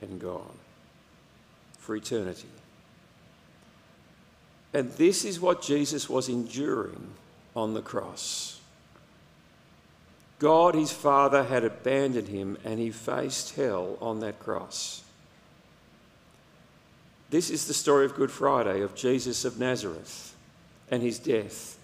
[0.02, 0.58] and gone
[1.80, 2.48] for eternity.
[4.74, 7.10] And this is what Jesus was enduring
[7.56, 8.60] on the cross.
[10.40, 15.04] God, his Father, had abandoned him and he faced hell on that cross.
[17.30, 20.36] This is the story of Good Friday, of Jesus of Nazareth
[20.90, 21.78] and his death.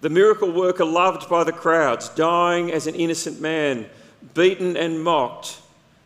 [0.00, 3.86] The miracle worker loved by the crowds, dying as an innocent man,
[4.34, 5.58] beaten and mocked,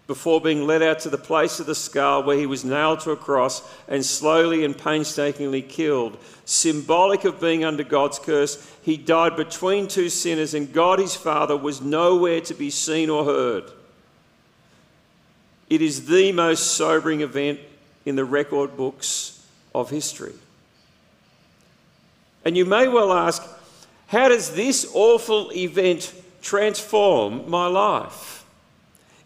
[0.07, 3.11] before being led out to the place of the skull where he was nailed to
[3.11, 6.19] a cross and slowly and painstakingly killed.
[6.45, 11.57] Symbolic of being under God's curse, he died between two sinners, and God his Father
[11.57, 13.65] was nowhere to be seen or heard.
[15.71, 17.61] It is the most sobering event
[18.05, 19.43] in the record books
[19.75, 20.35] of history.
[22.45, 23.43] And you may well ask,
[24.09, 28.44] how does this awful event transform my life?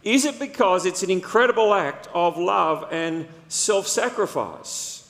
[0.08, 5.06] Is it because it's an incredible act of love and self sacrifice?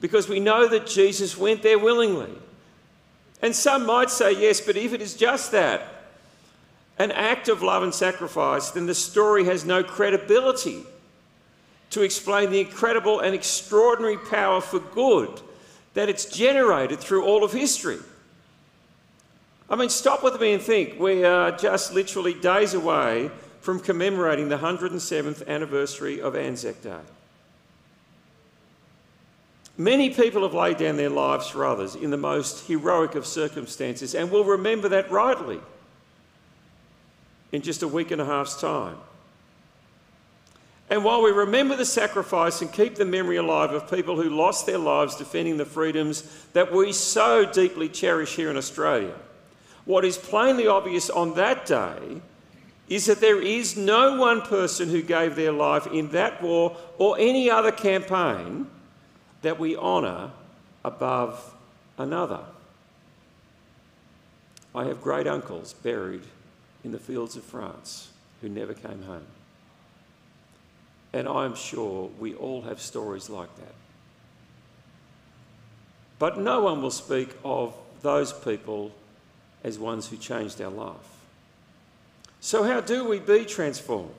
[0.00, 2.30] Because we know that Jesus went there willingly.
[3.42, 5.82] And some might say, yes, but if it is just that,
[7.00, 10.84] an act of love and sacrifice, then the story has no credibility
[11.90, 15.40] to explain the incredible and extraordinary power for good
[15.94, 17.98] that it's generated through all of history.
[19.68, 21.00] I mean, stop with me and think.
[21.00, 23.32] We are just literally days away
[23.62, 26.98] from commemorating the 107th anniversary of Anzac Day.
[29.78, 34.14] Many people have laid down their lives for others in the most heroic of circumstances
[34.14, 35.60] and will remember that rightly
[37.52, 38.96] in just a week and a half's time.
[40.90, 44.66] And while we remember the sacrifice and keep the memory alive of people who lost
[44.66, 49.14] their lives defending the freedoms that we so deeply cherish here in Australia,
[49.84, 52.20] what is plainly obvious on that day
[52.88, 57.16] is that there is no one person who gave their life in that war or
[57.18, 58.66] any other campaign
[59.42, 60.30] that we honour
[60.84, 61.54] above
[61.98, 62.40] another.
[64.74, 66.22] I have great uncles buried
[66.84, 68.10] in the fields of France
[68.40, 69.26] who never came home.
[71.12, 73.74] And I'm sure we all have stories like that.
[76.18, 78.92] But no one will speak of those people
[79.62, 81.11] as ones who changed our life.
[82.44, 84.10] So, how do we be transformed?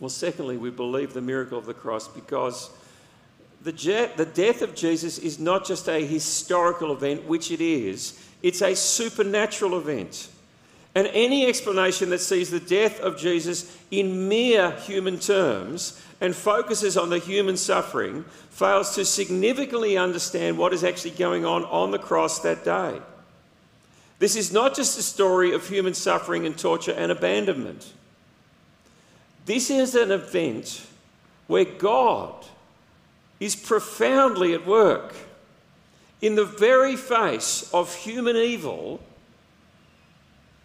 [0.00, 2.70] Well, secondly, we believe the miracle of the cross because
[3.62, 8.18] the, je- the death of Jesus is not just a historical event, which it is,
[8.42, 10.28] it's a supernatural event.
[10.94, 16.96] And any explanation that sees the death of Jesus in mere human terms and focuses
[16.96, 21.98] on the human suffering fails to significantly understand what is actually going on on the
[21.98, 23.02] cross that day.
[24.20, 27.94] This is not just a story of human suffering and torture and abandonment.
[29.46, 30.86] This is an event
[31.46, 32.44] where God
[33.40, 35.14] is profoundly at work
[36.20, 39.00] in the very face of human evil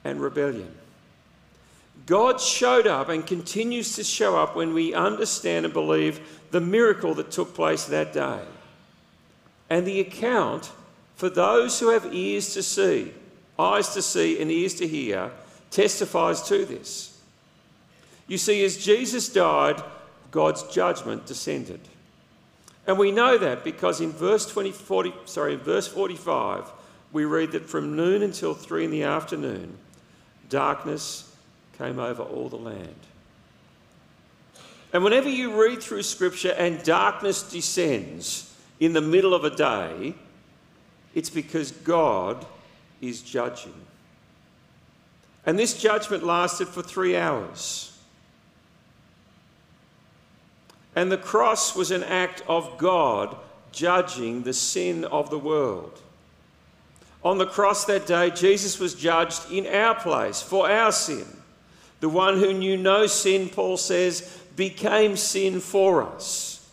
[0.03, 0.75] and rebellion.
[2.05, 7.13] God showed up and continues to show up when we understand and believe the miracle
[7.15, 8.41] that took place that day.
[9.69, 10.73] And the account
[11.15, 13.13] for those who have ears to see,
[13.57, 15.31] eyes to see, and ears to hear
[15.71, 17.17] testifies to this.
[18.27, 19.83] You see, as Jesus died,
[20.31, 21.81] God's judgment descended.
[22.87, 26.71] And we know that because in verse 20, 40, sorry, in verse 45,
[27.11, 29.77] we read that from noon until three in the afternoon,
[30.49, 31.33] darkness
[31.77, 32.95] came over all the land.
[34.93, 40.15] And whenever you read through Scripture and darkness descends in the middle of a day,
[41.13, 42.45] it's because God
[43.07, 43.73] is judging.
[45.45, 47.97] And this judgment lasted for three hours.
[50.95, 53.35] And the cross was an act of God
[53.71, 56.01] judging the sin of the world.
[57.23, 61.25] On the cross that day, Jesus was judged in our place for our sin.
[61.99, 66.69] The one who knew no sin, Paul says, became sin for us.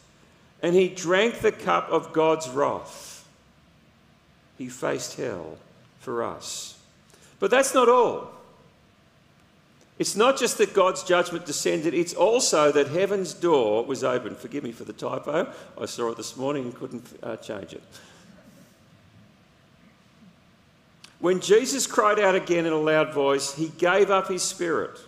[0.63, 3.27] And he drank the cup of God's wrath.
[4.59, 5.59] He faced hell
[6.03, 6.79] for us.
[7.39, 8.31] But that's not all.
[9.99, 14.37] It's not just that God's judgment descended, it's also that heaven's door was opened.
[14.37, 15.53] Forgive me for the typo.
[15.81, 17.83] I saw it this morning and couldn't uh, change it.
[21.21, 24.99] When Jesus cried out again in a loud voice, he gave up his spirit.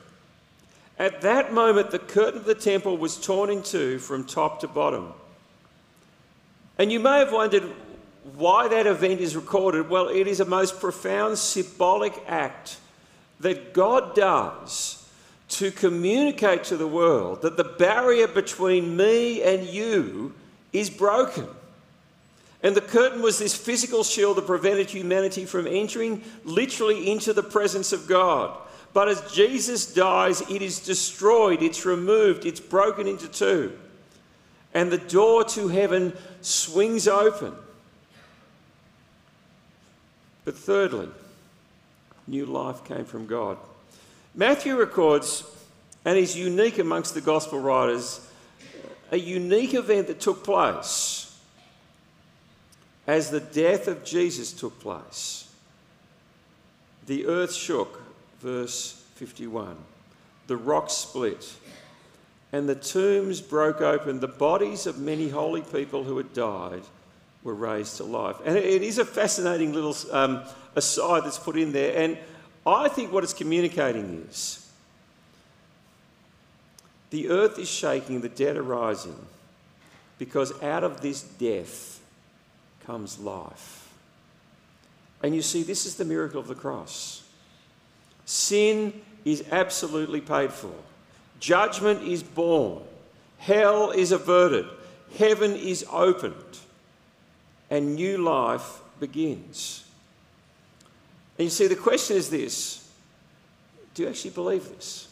[0.96, 4.68] At that moment, the curtain of the temple was torn in two from top to
[4.68, 5.12] bottom.
[6.78, 7.64] And you may have wondered
[8.36, 9.88] why that event is recorded.
[9.88, 12.78] Well, it is a most profound symbolic act
[13.40, 15.06] that God does
[15.50, 20.34] to communicate to the world that the barrier between me and you
[20.72, 21.46] is broken.
[22.62, 27.42] And the curtain was this physical shield that prevented humanity from entering literally into the
[27.42, 28.56] presence of God.
[28.94, 33.78] But as Jesus dies, it is destroyed, it's removed, it's broken into two.
[34.72, 37.54] And the door to heaven swings open.
[40.44, 41.08] But thirdly,
[42.26, 43.56] new life came from God.
[44.34, 45.44] Matthew records,
[46.04, 48.20] and is unique amongst the gospel writers,
[49.10, 51.38] a unique event that took place
[53.06, 55.48] as the death of Jesus took place.
[57.06, 58.02] The earth shook,
[58.40, 59.76] verse 51.
[60.46, 61.54] The rocks split,
[62.52, 64.20] and the tombs broke open.
[64.20, 66.82] The bodies of many holy people who had died
[67.44, 68.36] were raised to life.
[68.44, 70.42] And it is a fascinating little um,
[70.74, 71.96] aside that's put in there.
[71.96, 72.18] And
[72.66, 74.60] I think what it's communicating is
[77.10, 79.14] the earth is shaking, the dead are rising,
[80.18, 82.00] because out of this death
[82.86, 83.88] comes life.
[85.22, 87.22] And you see, this is the miracle of the cross.
[88.24, 90.72] Sin is absolutely paid for,
[91.40, 92.82] judgment is borne,
[93.38, 94.66] hell is averted,
[95.16, 96.58] heaven is opened,
[97.74, 99.84] and new life begins.
[101.36, 102.88] And you see, the question is this
[103.94, 105.08] do you actually believe this?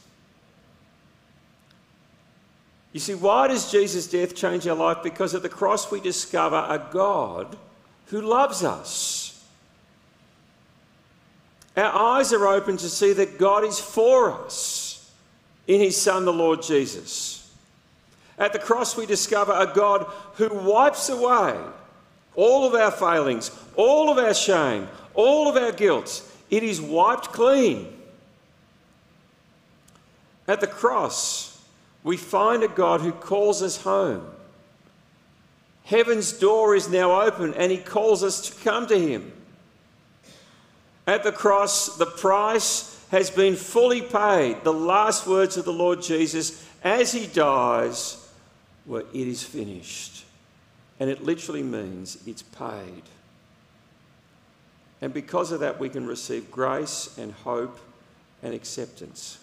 [2.93, 4.99] You see, why does Jesus' death change our life?
[5.03, 7.57] Because at the cross we discover a God
[8.07, 9.45] who loves us.
[11.77, 15.11] Our eyes are open to see that God is for us
[15.67, 17.51] in His Son, the Lord Jesus.
[18.39, 21.57] At the cross, we discover a God who wipes away
[22.35, 26.23] all of our failings, all of our shame, all of our guilt.
[26.51, 27.89] It is wiped clean.
[30.49, 31.61] At the cross,
[32.03, 34.27] we find a God who calls us home.
[35.85, 39.33] Heaven's door is now open and he calls us to come to him.
[41.07, 44.63] At the cross, the price has been fully paid.
[44.63, 48.17] The last words of the Lord Jesus as he dies
[48.87, 50.22] were, It is finished.
[51.03, 53.03] And it literally means it's paid.
[55.01, 57.77] And because of that, we can receive grace and hope
[58.41, 59.41] and acceptance.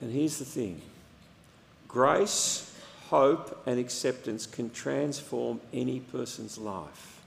[0.00, 0.80] And here's the thing
[1.88, 2.74] grace,
[3.10, 7.20] hope, and acceptance can transform any person's life.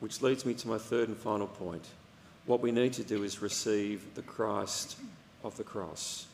[0.00, 1.86] Which leads me to my third and final point.
[2.46, 4.96] What we need to do is receive the Christ
[5.44, 6.26] of the cross.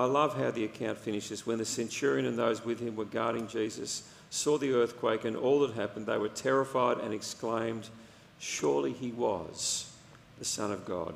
[0.00, 1.46] I love how the account finishes.
[1.46, 5.60] When the centurion and those with him were guarding Jesus, saw the earthquake and all
[5.60, 7.90] that happened, they were terrified and exclaimed,
[8.38, 9.92] Surely he was
[10.38, 11.14] the Son of God.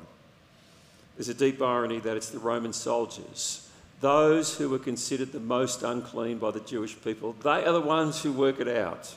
[1.17, 3.67] There's a deep irony that it's the Roman soldiers,
[4.01, 8.21] those who were considered the most unclean by the Jewish people, they are the ones
[8.21, 9.15] who work it out.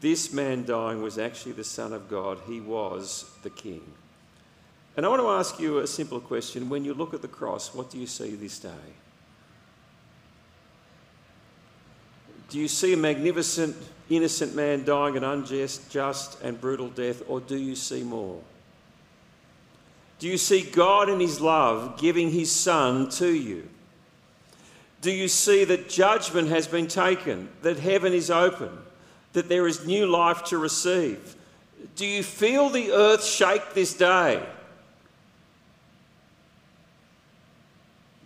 [0.00, 3.82] This man dying was actually the Son of God, he was the King.
[4.96, 6.68] And I want to ask you a simple question.
[6.68, 8.70] When you look at the cross, what do you see this day?
[12.48, 13.76] Do you see a magnificent,
[14.08, 18.40] innocent man dying an unjust, just, and brutal death, or do you see more?
[20.20, 23.68] Do you see God in His love giving His Son to you?
[25.00, 28.70] Do you see that judgment has been taken, that heaven is open,
[29.32, 31.34] that there is new life to receive?
[31.96, 34.42] Do you feel the earth shake this day?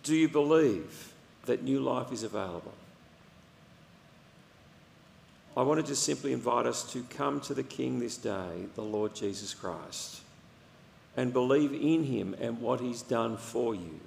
[0.09, 1.13] Do you believe
[1.45, 2.73] that new life is available?
[5.55, 8.81] I want to just simply invite us to come to the King this day, the
[8.81, 10.23] Lord Jesus Christ,
[11.15, 14.01] and believe in him and what he's done for you,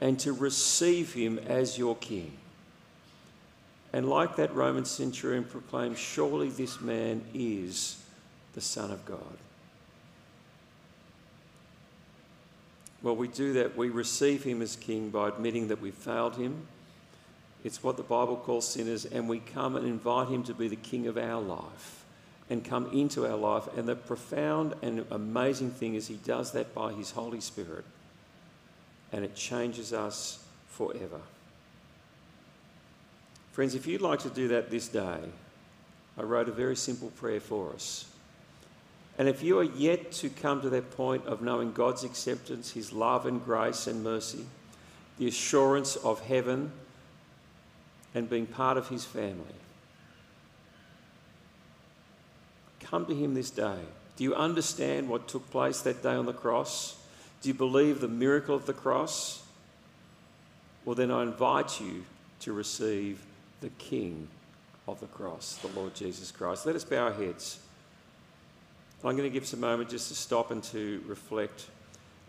[0.00, 2.32] and to receive him as your King.
[3.92, 8.02] And like that Roman centurion proclaimed, surely this man is
[8.54, 9.38] the Son of God.
[13.06, 13.76] Well, we do that.
[13.76, 16.66] We receive him as King by admitting that we failed him.
[17.62, 20.74] It's what the Bible calls sinners, and we come and invite him to be the
[20.74, 22.04] King of our life
[22.50, 23.68] and come into our life.
[23.76, 27.84] And the profound and amazing thing is, he does that by his Holy Spirit,
[29.12, 31.20] and it changes us forever.
[33.52, 35.20] Friends, if you'd like to do that this day,
[36.18, 38.06] I wrote a very simple prayer for us.
[39.18, 42.92] And if you are yet to come to that point of knowing God's acceptance, His
[42.92, 44.44] love and grace and mercy,
[45.18, 46.72] the assurance of heaven,
[48.14, 49.44] and being part of His family,
[52.80, 53.78] come to Him this day.
[54.16, 56.96] Do you understand what took place that day on the cross?
[57.42, 59.42] Do you believe the miracle of the cross?
[60.84, 62.04] Well, then I invite you
[62.40, 63.20] to receive
[63.60, 64.28] the King
[64.86, 66.66] of the cross, the Lord Jesus Christ.
[66.66, 67.58] Let us bow our heads.
[69.04, 71.66] I'm going to give us a moment just to stop and to reflect.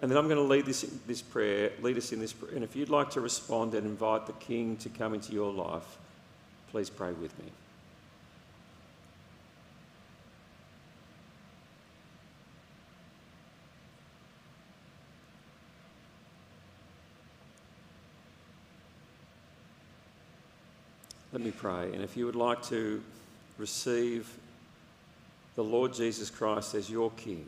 [0.01, 2.53] And then I'm going to lead this, this prayer, lead us in this prayer.
[2.53, 5.97] And if you'd like to respond and invite the King to come into your life,
[6.69, 7.45] please pray with me.
[21.33, 21.91] Let me pray.
[21.93, 23.01] And if you would like to
[23.57, 24.27] receive
[25.57, 27.43] the Lord Jesus Christ as your King,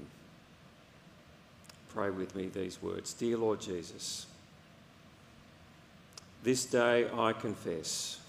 [1.93, 4.26] pray with me these words Dear Lord Jesus,
[6.41, 8.20] this day I confess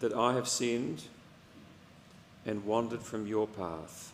[0.00, 1.04] that I have sinned
[2.44, 4.12] and wandered from your path.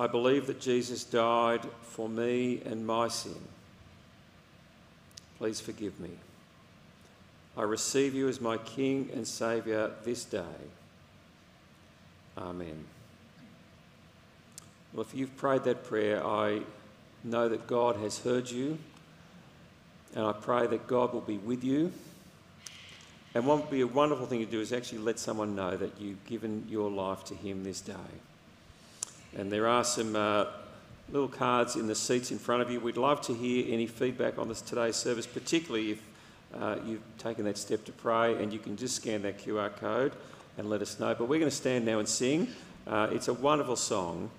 [0.00, 3.36] I believe that Jesus died for me and my sin.
[5.36, 6.10] Please forgive me.
[7.54, 10.42] I receive you as my King and Saviour this day.
[12.38, 12.84] Amen.
[14.92, 16.60] Well, if you've prayed that prayer, I
[17.24, 18.78] know that God has heard you,
[20.14, 21.92] and I pray that God will be with you.
[23.34, 26.00] And what would be a wonderful thing to do is actually let someone know that
[26.00, 27.94] you've given your life to Him this day.
[29.36, 30.46] And there are some uh,
[31.10, 32.80] little cards in the seats in front of you.
[32.80, 36.02] We'd love to hear any feedback on this today's service, particularly if
[36.54, 40.12] uh, you've taken that step to pray, and you can just scan that QR code
[40.58, 41.14] and let us know.
[41.14, 42.48] But we're going to stand now and sing.
[42.86, 44.30] Uh, it's a wonderful song.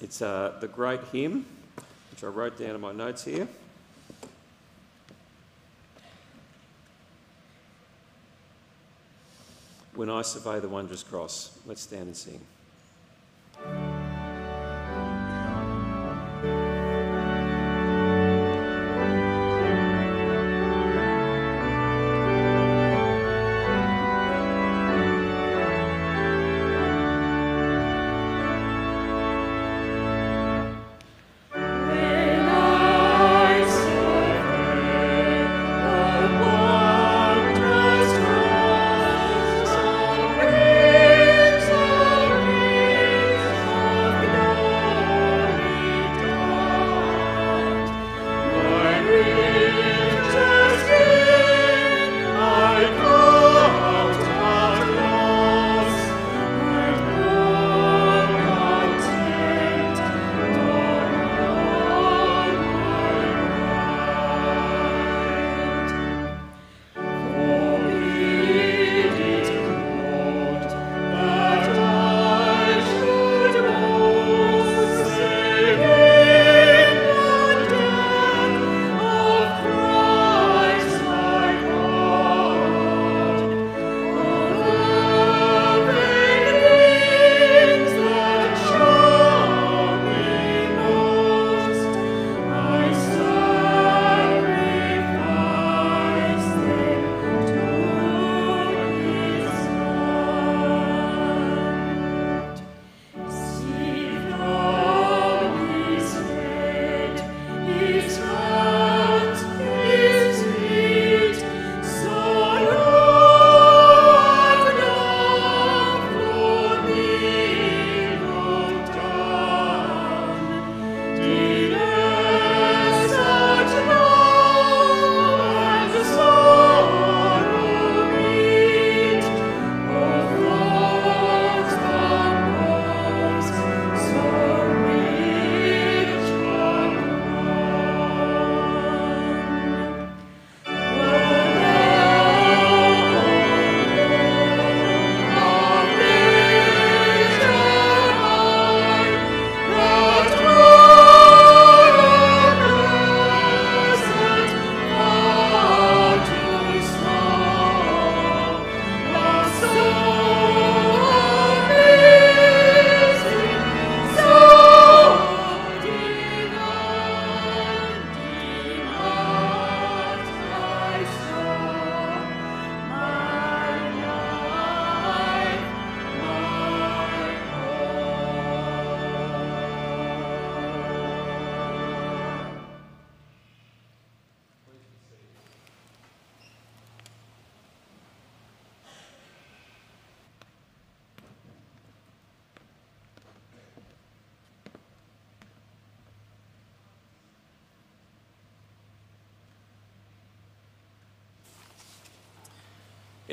[0.00, 1.46] It's uh, the great hymn,
[2.10, 3.48] which I wrote down in my notes here.
[9.94, 12.40] When I survey the wondrous cross, let's stand and sing.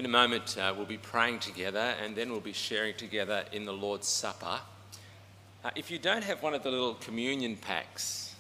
[0.02, 3.66] In a moment, uh, we'll be praying together and then we'll be sharing together in
[3.66, 4.60] the Lord's Supper.
[5.64, 8.34] Uh, if you don't have one of the little communion packs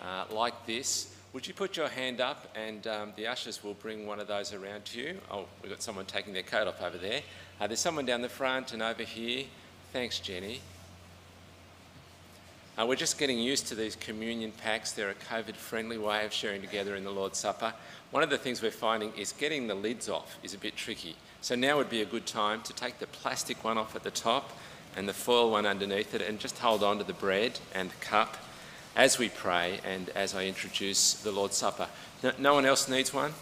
[0.00, 4.08] uh, like this, would you put your hand up and um, the ushers will bring
[4.08, 5.20] one of those around to you?
[5.30, 7.20] Oh, we've got someone taking their coat off over there.
[7.60, 9.44] Uh, there's someone down the front and over here.
[9.92, 10.60] Thanks, Jenny.
[12.76, 14.90] Uh, we're just getting used to these communion packs.
[14.90, 17.72] They're a COVID friendly way of sharing together in the Lord's Supper.
[18.10, 21.14] One of the things we're finding is getting the lids off is a bit tricky.
[21.40, 24.10] So now would be a good time to take the plastic one off at the
[24.10, 24.50] top
[24.96, 27.96] and the foil one underneath it and just hold on to the bread and the
[27.96, 28.38] cup
[28.96, 31.86] as we pray and as I introduce the Lord's Supper.
[32.24, 33.34] No, no one else needs one?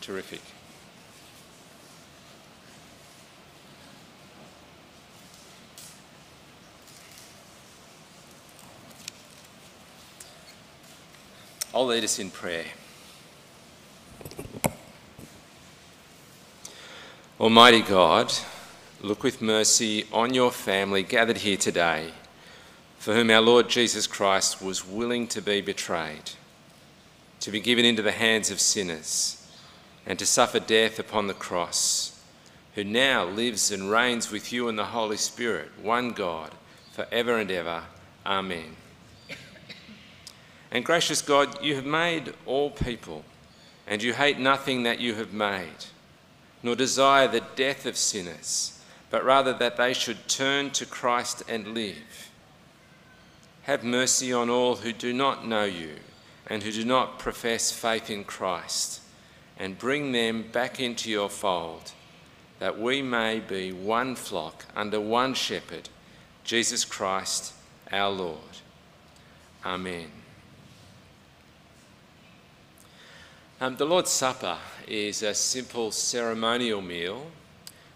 [0.00, 0.40] Terrific.
[11.74, 12.66] I'll lead us in prayer.
[17.40, 18.32] Almighty God,
[19.02, 22.12] look with mercy on your family gathered here today,
[22.96, 26.30] for whom our Lord Jesus Christ was willing to be betrayed,
[27.40, 29.44] to be given into the hands of sinners,
[30.06, 32.22] and to suffer death upon the cross,
[32.76, 36.52] who now lives and reigns with you in the Holy Spirit, one God,
[36.92, 37.82] for ever and ever.
[38.24, 38.76] Amen.
[40.74, 43.24] And gracious God, you have made all people,
[43.86, 45.86] and you hate nothing that you have made,
[46.64, 51.68] nor desire the death of sinners, but rather that they should turn to Christ and
[51.68, 52.28] live.
[53.62, 55.94] Have mercy on all who do not know you
[56.48, 59.00] and who do not profess faith in Christ,
[59.56, 61.92] and bring them back into your fold,
[62.58, 65.88] that we may be one flock under one shepherd,
[66.42, 67.52] Jesus Christ
[67.92, 68.40] our Lord.
[69.64, 70.23] Amen.
[73.60, 77.24] Um, the Lord's Supper is a simple ceremonial meal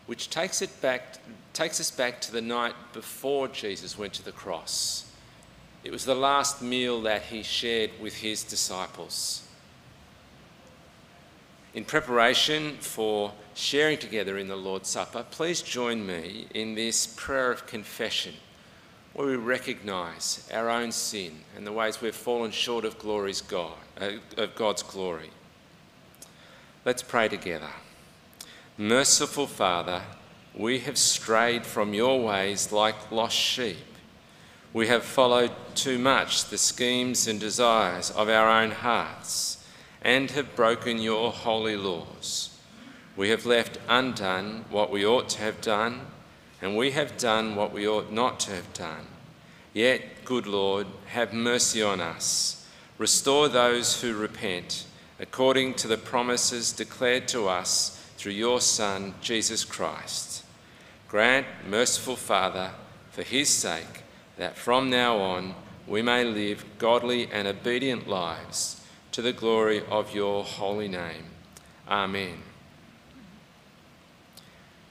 [0.07, 1.19] which takes, it back,
[1.53, 5.11] takes us back to the night before Jesus went to the cross.
[5.83, 9.43] It was the last meal that he shared with his disciples.
[11.75, 17.51] In preparation for sharing together in the Lord's Supper, please join me in this prayer
[17.51, 18.35] of confession
[19.13, 23.75] where we recognise our own sin and the ways we've fallen short of, glory's God,
[24.01, 25.31] uh, of God's glory.
[26.85, 27.70] Let's pray together.
[28.76, 30.03] Merciful Father,
[30.55, 33.76] we have strayed from your ways like lost sheep.
[34.72, 39.66] We have followed too much the schemes and desires of our own hearts
[40.03, 42.57] and have broken your holy laws.
[43.16, 46.03] We have left undone what we ought to have done,
[46.62, 49.07] and we have done what we ought not to have done.
[49.74, 52.66] Yet, good Lord, have mercy on us.
[52.99, 54.85] Restore those who repent,
[55.21, 60.45] according to the promises declared to us through your Son, Jesus Christ.
[61.09, 62.73] Grant, merciful Father,
[63.11, 64.03] for his sake,
[64.37, 65.55] that from now on
[65.87, 71.25] we may live godly and obedient lives to the glory of your holy name.
[71.89, 72.43] Amen.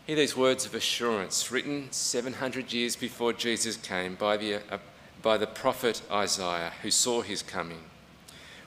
[0.07, 4.80] Hear these words of assurance written 700 years before Jesus came by the, uh,
[5.21, 7.84] by the prophet Isaiah, who saw his coming,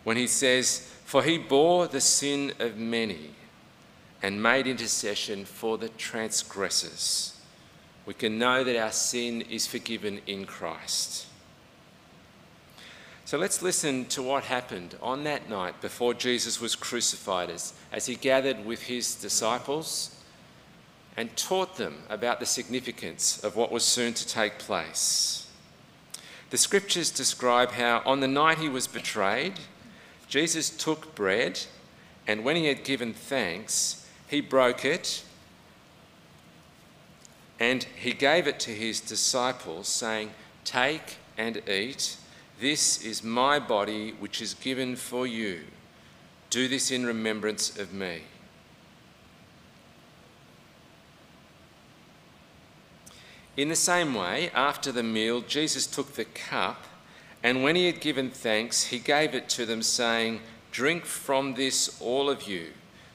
[0.04, 3.30] when he says, For he bore the sin of many
[4.22, 7.36] and made intercession for the transgressors.
[8.06, 11.26] We can know that our sin is forgiven in Christ.
[13.24, 18.06] So let's listen to what happened on that night before Jesus was crucified as, as
[18.06, 20.14] he gathered with his disciples
[21.16, 25.48] and taught them about the significance of what was soon to take place.
[26.50, 29.54] The scriptures describe how on the night he was betrayed,
[30.30, 31.60] Jesus took bread
[32.26, 35.24] and when he had given thanks, he broke it
[37.58, 40.30] and he gave it to his disciples, saying,
[40.64, 42.16] Take and eat.
[42.60, 45.62] This is my body, which is given for you.
[46.48, 48.22] Do this in remembrance of me.
[53.56, 56.84] In the same way, after the meal, Jesus took the cup,
[57.42, 62.00] and when he had given thanks, he gave it to them, saying, Drink from this,
[62.00, 62.68] all of you.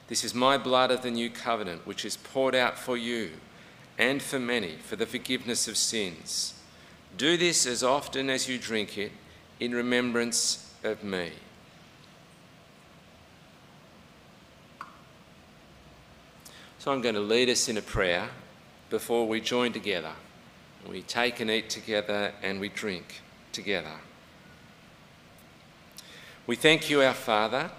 [0.08, 3.32] This is my blood of the new covenant, which is poured out for you
[3.98, 6.54] and for many for the forgiveness of sins.
[7.18, 9.12] Do this as often as you drink it
[9.60, 11.32] in remembrance of me.
[16.80, 18.30] So I'm going to lead us in a prayer
[18.90, 20.12] before we join together.
[20.88, 23.22] We take and eat together and we drink
[23.52, 23.96] together.
[26.48, 27.72] We thank you, our Father,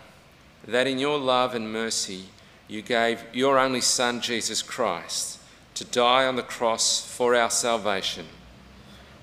[0.67, 2.25] that in your love and mercy
[2.67, 5.39] you gave your only Son, Jesus Christ,
[5.75, 8.27] to die on the cross for our salvation.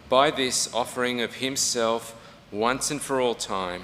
[0.07, 2.15] By this offering of himself,
[2.53, 3.83] once and for all time,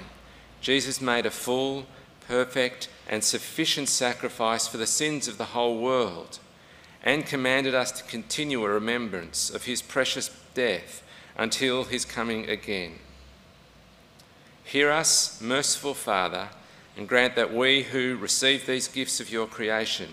[0.62, 1.84] Jesus made a full,
[2.26, 6.38] perfect, and sufficient sacrifice for the sins of the whole world
[7.02, 11.02] and commanded us to continue a remembrance of his precious death
[11.36, 12.92] until his coming again.
[14.70, 16.48] Hear us, merciful Father,
[16.96, 20.10] and grant that we who receive these gifts of your creation,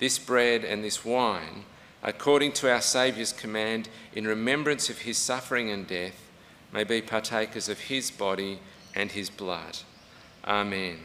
[0.00, 1.66] this bread and this wine,
[2.02, 6.16] according to our Saviour's command, in remembrance of his suffering and death,
[6.72, 8.58] may be partakers of his body
[8.92, 9.78] and his blood.
[10.44, 10.98] Amen.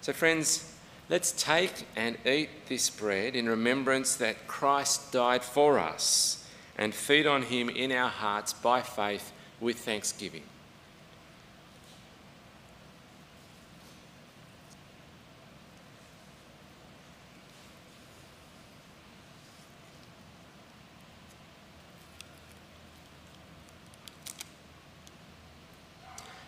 [0.00, 0.74] So, friends,
[1.10, 6.41] let's take and eat this bread in remembrance that Christ died for us
[6.82, 9.30] and feed on him in our hearts by faith
[9.60, 10.42] with thanksgiving.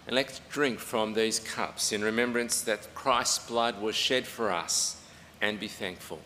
[0.08, 5.00] And let's drink from these cups in remembrance that Christ's blood was shed for us
[5.40, 6.20] and be thankful.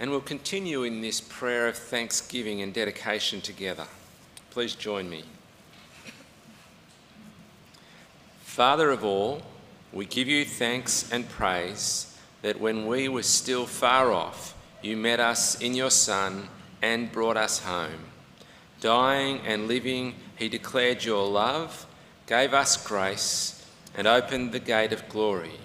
[0.00, 3.86] And we'll continue in this prayer of thanksgiving and dedication together.
[4.50, 5.24] Please join me.
[8.40, 9.42] Father of all,
[9.92, 15.20] we give you thanks and praise that when we were still far off, you met
[15.20, 16.48] us in your Son
[16.80, 18.06] and brought us home.
[18.80, 21.86] Dying and living, he declared your love,
[22.26, 25.58] gave us grace, and opened the gate of glory.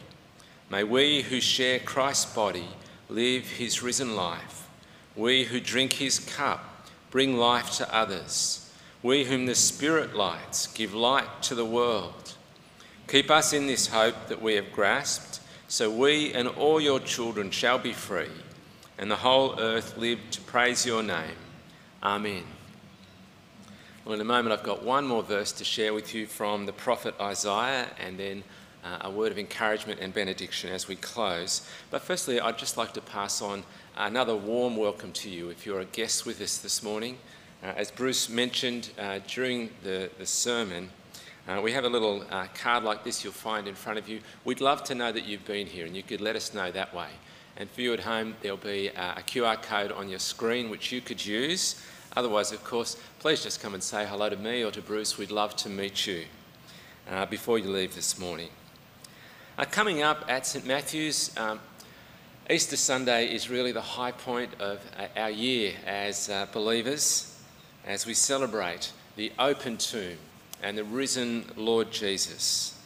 [0.69, 2.67] May we who share Christ's body
[3.09, 4.67] live his risen life.
[5.15, 6.75] We who drink his cup
[7.15, 8.69] bring life to others.
[9.01, 12.33] We whom the Spirit lights give light to the world.
[13.07, 17.51] Keep us in this hope that we have grasped, so we and all your children
[17.51, 18.31] shall be free,
[18.97, 21.37] and the whole earth live to praise your name.
[22.03, 22.43] Amen.
[24.03, 26.73] Well, in a moment, I've got one more verse to share with you from the
[26.73, 28.43] prophet Isaiah, and then
[28.85, 31.67] uh, a word of encouragement and benediction as we close.
[31.89, 33.63] But firstly, I'd just like to pass on
[33.97, 37.17] another warm welcome to you if you're a guest with us this morning.
[37.63, 40.89] Uh, as Bruce mentioned uh, during the, the sermon,
[41.47, 44.19] uh, we have a little uh, card like this you'll find in front of you.
[44.43, 46.93] We'd love to know that you've been here and you could let us know that
[46.93, 47.09] way.
[47.57, 50.91] And for you at home, there'll be uh, a QR code on your screen which
[50.91, 51.81] you could use.
[52.15, 55.17] Otherwise, of course, please just come and say hello to me or to Bruce.
[55.17, 56.25] We'd love to meet you
[57.09, 58.49] uh, before you leave this morning.
[59.57, 61.61] Uh, coming up at St Matthew's, um,
[62.49, 67.39] Easter Sunday is really the high point of uh, our year as uh, believers
[67.87, 70.17] as we celebrate the open tomb
[70.61, 72.77] and the risen Lord Jesus.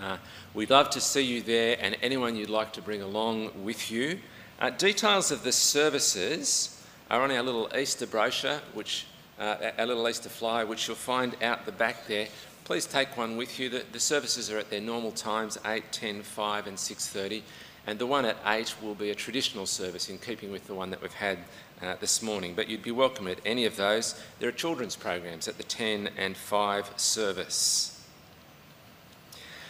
[0.00, 0.18] Uh,
[0.54, 4.20] we'd love to see you there and anyone you'd like to bring along with you.
[4.60, 6.80] Uh, details of the services
[7.10, 9.06] are on our little Easter brochure, which
[9.40, 12.28] uh, our little Easter flyer, which you'll find out the back there
[12.64, 13.68] please take one with you.
[13.68, 17.42] The, the, services are at their normal times, 8, 10, 5 and 6.30.
[17.86, 20.90] And the one at 8 will be a traditional service in keeping with the one
[20.90, 21.38] that we've had
[21.82, 22.54] uh, this morning.
[22.54, 24.20] But you'd be welcome at any of those.
[24.38, 28.06] There are children's programs at the 10 and 5 service.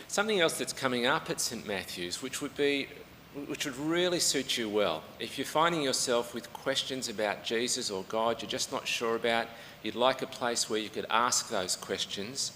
[0.08, 2.88] Something else that's coming up at St Matthew's, which would be
[3.46, 5.02] which would really suit you well.
[5.18, 9.46] If you're finding yourself with questions about Jesus or God you're just not sure about,
[9.82, 12.52] you'd like a place where you could ask those questions,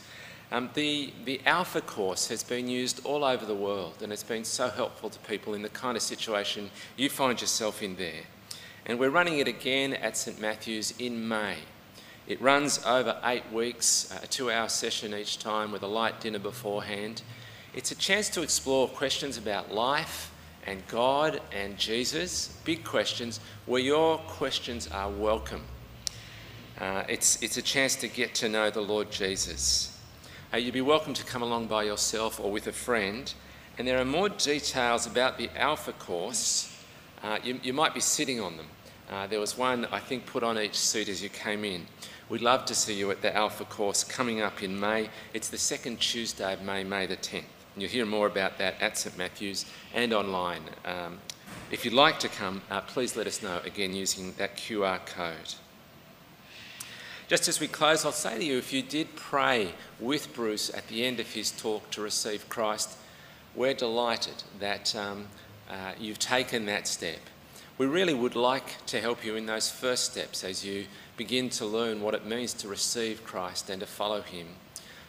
[0.52, 4.44] um, the, the Alpha course has been used all over the world and it's been
[4.44, 8.22] so helpful to people in the kind of situation you find yourself in there.
[8.84, 11.56] And we're running it again at St Matthew's in May.
[12.28, 16.38] It runs over eight weeks, a two hour session each time with a light dinner
[16.38, 17.22] beforehand.
[17.74, 20.32] It's a chance to explore questions about life
[20.66, 25.62] and God and Jesus, big questions, where your questions are welcome.
[26.80, 29.95] Uh, it's, it's a chance to get to know the Lord Jesus.
[30.54, 33.34] Uh, you'd be welcome to come along by yourself or with a friend.
[33.78, 36.72] And there are more details about the Alpha course.
[37.20, 38.66] Uh, you, you, might be sitting on them.
[39.10, 41.86] Uh, there was one, I think, put on each seat as you came in.
[42.28, 45.10] We'd love to see you at the Alpha course coming up in May.
[45.34, 47.42] It's the second Tuesday of May, May the 10th.
[47.74, 50.62] And you'll hear more about that at St Matthew's and online.
[50.84, 51.18] Um,
[51.72, 55.54] if you'd like to come, uh, please let us know again using that QR code.
[57.28, 60.86] Just as we close, I'll say to you if you did pray with Bruce at
[60.86, 62.96] the end of his talk to receive Christ,
[63.56, 65.26] we're delighted that um,
[65.68, 67.18] uh, you've taken that step.
[67.78, 71.66] We really would like to help you in those first steps as you begin to
[71.66, 74.46] learn what it means to receive Christ and to follow Him.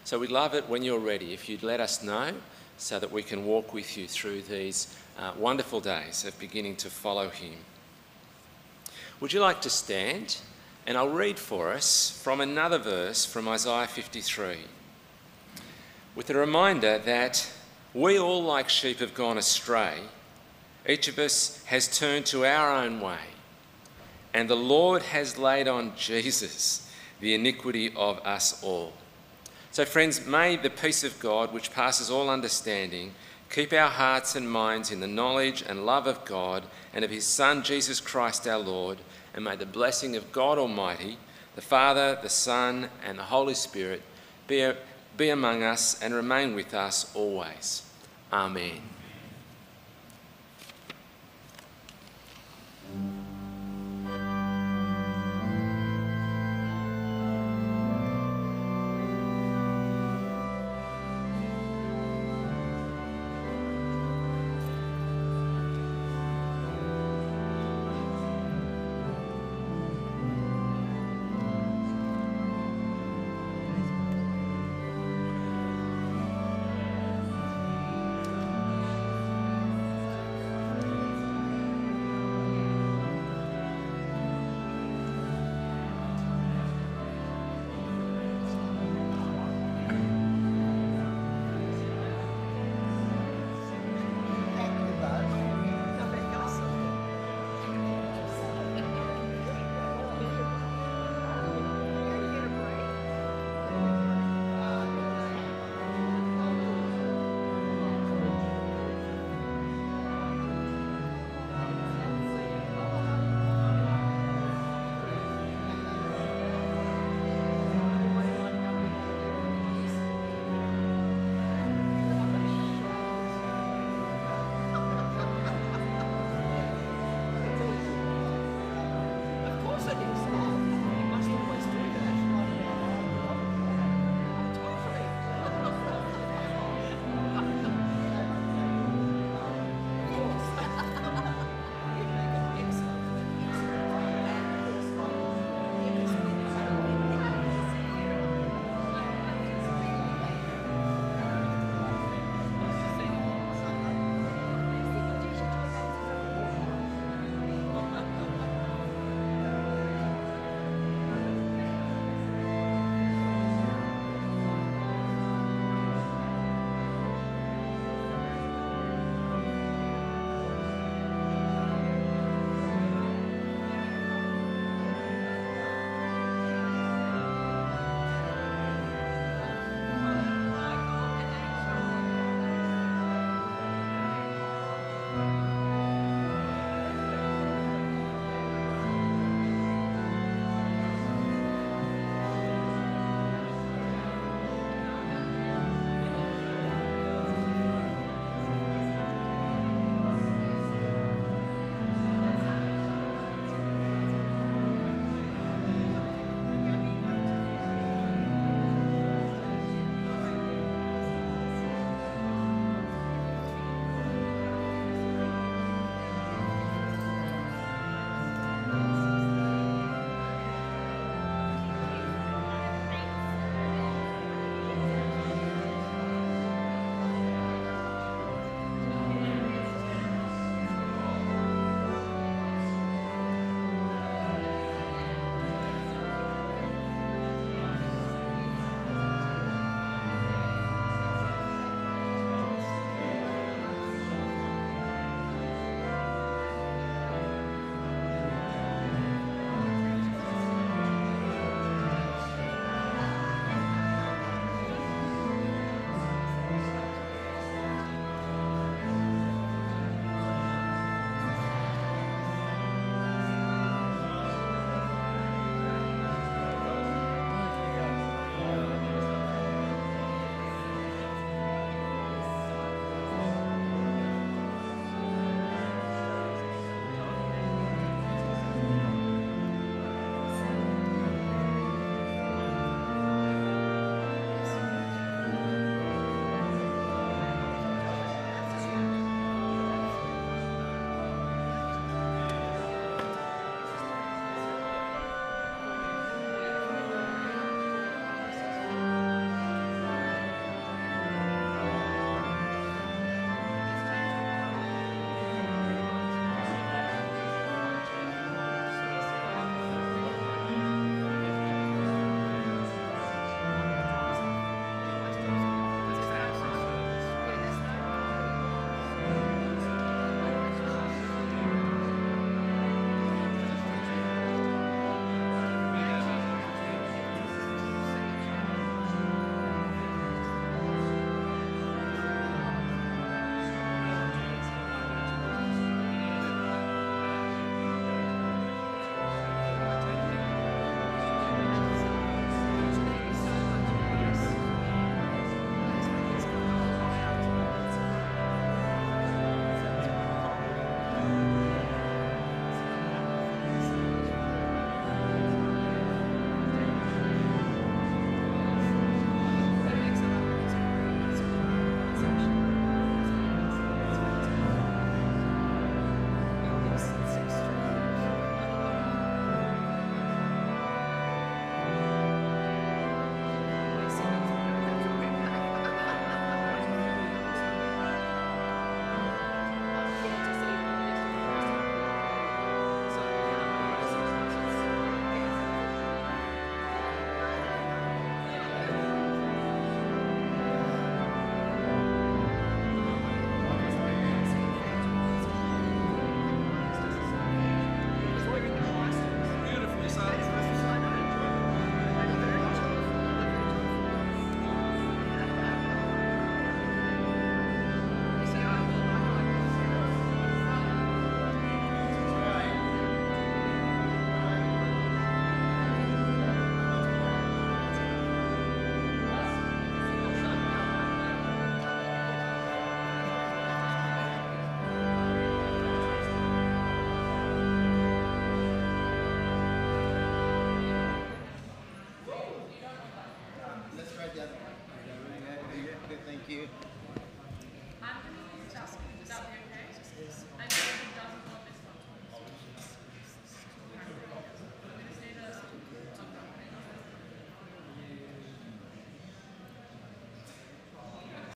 [0.03, 2.33] So we'd love it when you're ready if you'd let us know
[2.79, 6.89] so that we can walk with you through these uh, wonderful days of beginning to
[6.89, 7.53] follow Him.
[9.19, 10.37] Would you like to stand?
[10.87, 14.55] And I'll read for us from another verse from Isaiah 53
[16.15, 17.51] with a reminder that
[17.93, 19.99] we all, like sheep, have gone astray.
[20.87, 23.19] Each of us has turned to our own way,
[24.33, 28.93] and the Lord has laid on Jesus the iniquity of us all.
[29.71, 33.13] So, friends, may the peace of God, which passes all understanding,
[33.49, 36.63] keep our hearts and minds in the knowledge and love of God
[36.93, 38.99] and of His Son, Jesus Christ our Lord
[39.37, 41.15] and may the blessing of God Almighty,
[41.55, 44.01] the Father, the Son, and the Holy Spirit
[44.47, 44.71] be,
[45.15, 47.83] be among us and remain with us always.
[48.33, 48.81] Amen.